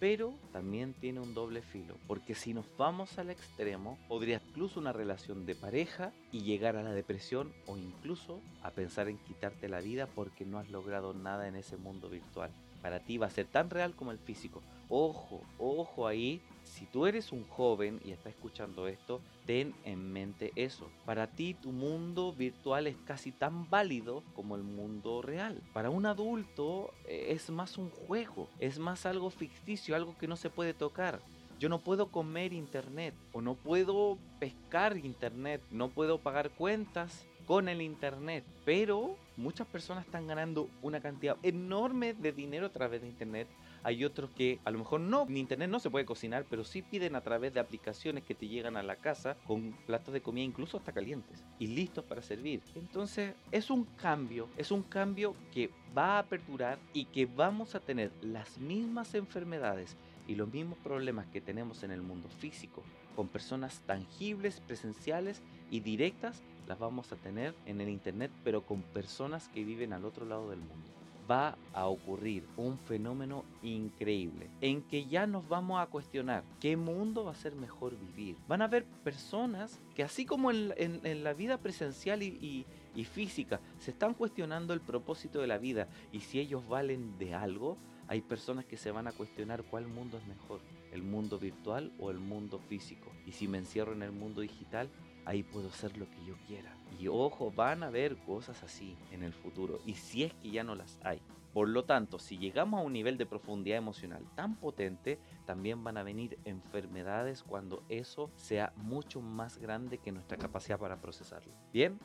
pero 0.00 0.34
también 0.52 0.92
tiene 0.92 1.20
un 1.20 1.32
doble 1.32 1.62
filo, 1.62 1.96
porque 2.06 2.34
si 2.34 2.52
nos 2.52 2.66
vamos 2.76 3.18
al 3.18 3.30
extremo, 3.30 3.98
podría 4.06 4.36
incluso 4.54 4.78
una 4.78 4.92
relación 4.92 5.46
de 5.46 5.56
pareja 5.56 6.12
y 6.30 6.42
llegar 6.42 6.76
a 6.76 6.84
la 6.84 6.92
depresión 6.92 7.52
o 7.66 7.76
incluso 7.76 8.40
a 8.62 8.70
pensar 8.70 9.08
en 9.08 9.18
quitarte 9.18 9.68
la 9.68 9.80
vida 9.80 10.06
porque 10.06 10.44
no 10.44 10.60
has 10.60 10.70
logrado 10.70 11.12
nada 11.12 11.48
en 11.48 11.56
ese 11.56 11.76
mundo 11.76 12.08
virtual. 12.08 12.52
Para 12.80 13.00
ti 13.00 13.18
va 13.18 13.26
a 13.26 13.30
ser 13.30 13.46
tan 13.46 13.68
real 13.68 13.96
como 13.96 14.12
el 14.12 14.18
físico. 14.18 14.62
Ojo, 14.88 15.42
ojo 15.58 16.06
ahí, 16.06 16.40
si 16.62 16.86
tú 16.86 17.06
eres 17.06 17.32
un 17.32 17.42
joven 17.48 18.00
y 18.04 18.12
estás 18.12 18.32
escuchando 18.32 18.86
esto, 18.86 19.20
ten 19.44 19.74
en 19.84 20.12
mente 20.12 20.52
eso. 20.54 20.88
Para 21.04 21.26
ti 21.26 21.54
tu 21.54 21.72
mundo 21.72 22.32
virtual 22.32 22.86
es 22.86 22.96
casi 23.04 23.32
tan 23.32 23.68
válido 23.68 24.22
como 24.36 24.54
el 24.54 24.62
mundo 24.62 25.20
real. 25.20 25.60
Para 25.72 25.90
un 25.90 26.06
adulto 26.06 26.92
eh, 27.08 27.26
es 27.30 27.50
más 27.50 27.76
un 27.76 27.90
juego, 27.90 28.48
es 28.60 28.78
más 28.78 29.04
algo 29.04 29.30
ficticio, 29.30 29.96
algo 29.96 30.16
que 30.16 30.28
no 30.28 30.36
se 30.36 30.50
puede 30.50 30.74
tocar. 30.74 31.20
Yo 31.64 31.70
no 31.70 31.78
puedo 31.78 32.08
comer 32.08 32.52
internet 32.52 33.14
o 33.32 33.40
no 33.40 33.54
puedo 33.54 34.18
pescar 34.38 34.98
internet, 34.98 35.62
no 35.70 35.88
puedo 35.88 36.18
pagar 36.18 36.50
cuentas 36.50 37.26
con 37.46 37.70
el 37.70 37.80
internet, 37.80 38.44
pero 38.66 39.16
muchas 39.38 39.66
personas 39.68 40.04
están 40.04 40.26
ganando 40.26 40.68
una 40.82 41.00
cantidad 41.00 41.38
enorme 41.42 42.12
de 42.12 42.32
dinero 42.32 42.66
a 42.66 42.68
través 42.68 43.00
de 43.00 43.08
internet 43.08 43.48
hay 43.84 44.02
otros 44.02 44.30
que 44.30 44.58
a 44.64 44.70
lo 44.70 44.78
mejor 44.78 45.00
no, 45.00 45.26
en 45.28 45.36
internet 45.36 45.68
no 45.68 45.78
se 45.78 45.90
puede 45.90 46.06
cocinar, 46.06 46.46
pero 46.48 46.64
sí 46.64 46.80
piden 46.80 47.14
a 47.14 47.20
través 47.20 47.52
de 47.52 47.60
aplicaciones 47.60 48.24
que 48.24 48.34
te 48.34 48.48
llegan 48.48 48.78
a 48.78 48.82
la 48.82 48.96
casa 48.96 49.36
con 49.46 49.72
platos 49.86 50.14
de 50.14 50.22
comida 50.22 50.42
incluso 50.42 50.78
hasta 50.78 50.92
calientes 50.92 51.44
y 51.58 51.66
listos 51.66 52.02
para 52.04 52.22
servir. 52.22 52.62
Entonces 52.74 53.34
es 53.52 53.68
un 53.68 53.84
cambio, 53.84 54.48
es 54.56 54.70
un 54.70 54.82
cambio 54.82 55.36
que 55.52 55.70
va 55.96 56.16
a 56.16 56.20
aperturar 56.20 56.78
y 56.94 57.04
que 57.04 57.26
vamos 57.26 57.74
a 57.74 57.80
tener 57.80 58.10
las 58.22 58.56
mismas 58.56 59.14
enfermedades 59.14 59.96
y 60.26 60.34
los 60.34 60.52
mismos 60.52 60.78
problemas 60.78 61.26
que 61.26 61.40
tenemos 61.40 61.82
en 61.82 61.90
el 61.90 62.02
mundo 62.02 62.28
físico 62.28 62.82
con 63.14 63.28
personas 63.28 63.80
tangibles, 63.86 64.60
presenciales 64.60 65.42
y 65.70 65.80
directas, 65.80 66.42
las 66.66 66.78
vamos 66.78 67.12
a 67.12 67.16
tener 67.16 67.54
en 67.66 67.80
el 67.80 67.88
Internet, 67.88 68.30
pero 68.42 68.64
con 68.64 68.82
personas 68.82 69.48
que 69.48 69.64
viven 69.64 69.92
al 69.92 70.04
otro 70.04 70.26
lado 70.26 70.50
del 70.50 70.60
mundo 70.60 70.94
va 71.30 71.56
a 71.72 71.86
ocurrir 71.86 72.44
un 72.56 72.78
fenómeno 72.78 73.44
increíble 73.62 74.50
en 74.60 74.82
que 74.82 75.06
ya 75.06 75.26
nos 75.26 75.48
vamos 75.48 75.80
a 75.80 75.86
cuestionar 75.86 76.44
qué 76.60 76.76
mundo 76.76 77.24
va 77.24 77.32
a 77.32 77.36
ser 77.36 77.54
mejor 77.54 77.96
vivir. 77.98 78.36
Van 78.46 78.62
a 78.62 78.66
haber 78.66 78.84
personas 78.84 79.80
que 79.94 80.02
así 80.02 80.26
como 80.26 80.50
en, 80.50 81.24
la 81.24 81.32
vida 81.32 81.58
presencial 81.58 82.22
y, 82.22 82.66
y 82.94 83.04
física 83.04 83.60
se 83.78 83.90
están 83.90 84.14
cuestionando 84.14 84.74
el 84.74 84.80
propósito 84.80 85.40
de 85.40 85.46
la 85.46 85.58
vida 85.58 85.88
y 86.12 86.20
si 86.20 86.40
ellos 86.40 86.66
valen 86.68 87.18
de 87.18 87.34
algo, 87.34 87.78
hay 88.08 88.20
personas 88.20 88.64
que 88.64 88.76
se 88.76 88.90
van 88.90 89.06
a 89.06 89.12
cuestionar 89.12 89.62
cuál 89.64 89.86
mundo 89.86 90.18
es 90.18 90.26
mejor, 90.26 90.60
el 90.92 91.02
mundo 91.02 91.38
virtual 91.38 91.92
o 91.98 92.10
el 92.10 92.18
mundo 92.18 92.58
físico. 92.58 93.10
Y 93.26 93.32
si 93.32 93.48
me 93.48 93.58
encierro 93.58 93.92
en 93.92 94.02
el 94.02 94.12
mundo 94.12 94.40
digital, 94.40 94.88
ahí 95.24 95.42
puedo 95.42 95.68
hacer 95.68 95.96
lo 95.96 96.08
que 96.10 96.24
yo 96.24 96.34
quiera. 96.46 96.74
Y 97.00 97.08
ojo, 97.08 97.50
van 97.50 97.82
a 97.82 97.86
haber 97.86 98.16
cosas 98.18 98.62
así 98.62 98.96
en 99.10 99.22
el 99.22 99.32
futuro. 99.32 99.80
Y 99.86 99.94
si 99.94 100.24
es 100.24 100.34
que 100.34 100.50
ya 100.50 100.64
no 100.64 100.74
las 100.74 100.98
hay. 101.02 101.20
Por 101.52 101.68
lo 101.68 101.84
tanto, 101.84 102.18
si 102.18 102.36
llegamos 102.36 102.80
a 102.80 102.82
un 102.82 102.92
nivel 102.92 103.16
de 103.16 103.26
profundidad 103.26 103.78
emocional 103.78 104.24
tan 104.34 104.56
potente, 104.56 105.20
también 105.46 105.84
van 105.84 105.96
a 105.96 106.02
venir 106.02 106.36
enfermedades 106.44 107.44
cuando 107.44 107.84
eso 107.88 108.28
sea 108.34 108.72
mucho 108.76 109.20
más 109.20 109.58
grande 109.58 109.98
que 109.98 110.10
nuestra 110.10 110.36
capacidad 110.36 110.80
para 110.80 111.00
procesarlo. 111.00 111.52
Bien, 111.72 112.00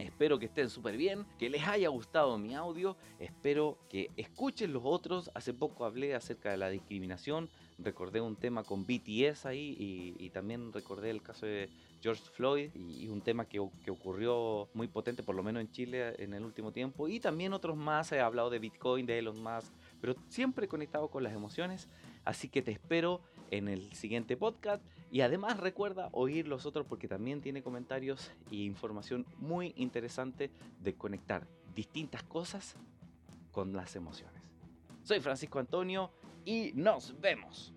Espero 0.00 0.38
que 0.38 0.46
estén 0.46 0.70
súper 0.70 0.96
bien, 0.96 1.26
que 1.38 1.50
les 1.50 1.66
haya 1.66 1.88
gustado 1.88 2.38
mi 2.38 2.54
audio, 2.54 2.96
espero 3.18 3.78
que 3.88 4.10
escuchen 4.16 4.72
los 4.72 4.82
otros. 4.84 5.30
Hace 5.34 5.52
poco 5.52 5.84
hablé 5.84 6.14
acerca 6.14 6.50
de 6.50 6.56
la 6.56 6.70
discriminación, 6.70 7.48
recordé 7.78 8.20
un 8.20 8.36
tema 8.36 8.64
con 8.64 8.86
BTS 8.86 9.46
ahí 9.46 9.76
y, 10.18 10.30
también 10.30 10.72
recordé 10.72 11.10
el 11.10 11.22
caso 11.22 11.46
de 11.46 11.68
George 12.00 12.22
Floyd 12.32 12.70
y, 12.74 13.08
un 13.08 13.20
tema 13.20 13.44
que, 13.44 13.60
que, 13.84 13.90
ocurrió 13.90 14.68
muy 14.74 14.88
potente, 14.88 15.22
por 15.22 15.34
lo 15.34 15.42
menos 15.42 15.60
en 15.60 15.70
Chile 15.70 16.14
en 16.18 16.34
el 16.34 16.44
último 16.44 16.72
tiempo. 16.72 17.08
Y 17.08 17.20
también 17.20 17.52
otros 17.52 17.76
más, 17.76 18.12
he 18.12 18.20
hablado 18.20 18.50
de 18.50 18.58
Bitcoin, 18.58 19.06
de 19.06 19.18
Elon 19.18 19.42
Musk, 19.42 19.72
pero 20.00 20.14
siempre 20.28 20.68
conectado 20.68 21.08
con 21.08 21.22
las 21.22 21.32
emociones. 21.32 21.88
Así 22.24 22.48
que 22.48 22.62
te 22.62 22.70
espero 22.70 23.20
en 23.50 23.68
el 23.68 23.92
siguiente 23.92 24.36
podcast 24.36 24.82
Y 25.10 25.22
además 25.22 25.58
recuerda 25.58 26.08
oír 26.12 26.46
los 26.46 26.66
otros 26.66 26.86
porque 26.86 27.08
también 27.08 27.40
tiene 27.40 27.62
comentarios 27.62 28.30
e 28.50 28.56
información 28.56 29.26
muy 29.38 29.74
interesante 29.76 30.50
de 30.80 30.94
conectar 30.94 31.46
distintas 31.74 32.22
cosas 32.22 32.76
con 33.50 33.72
las 33.72 33.96
emociones. 33.96 34.40
Soy 35.02 35.20
Francisco 35.20 35.58
Antonio 35.58 36.12
y 36.44 36.72
nos 36.74 37.18
vemos. 37.20 37.74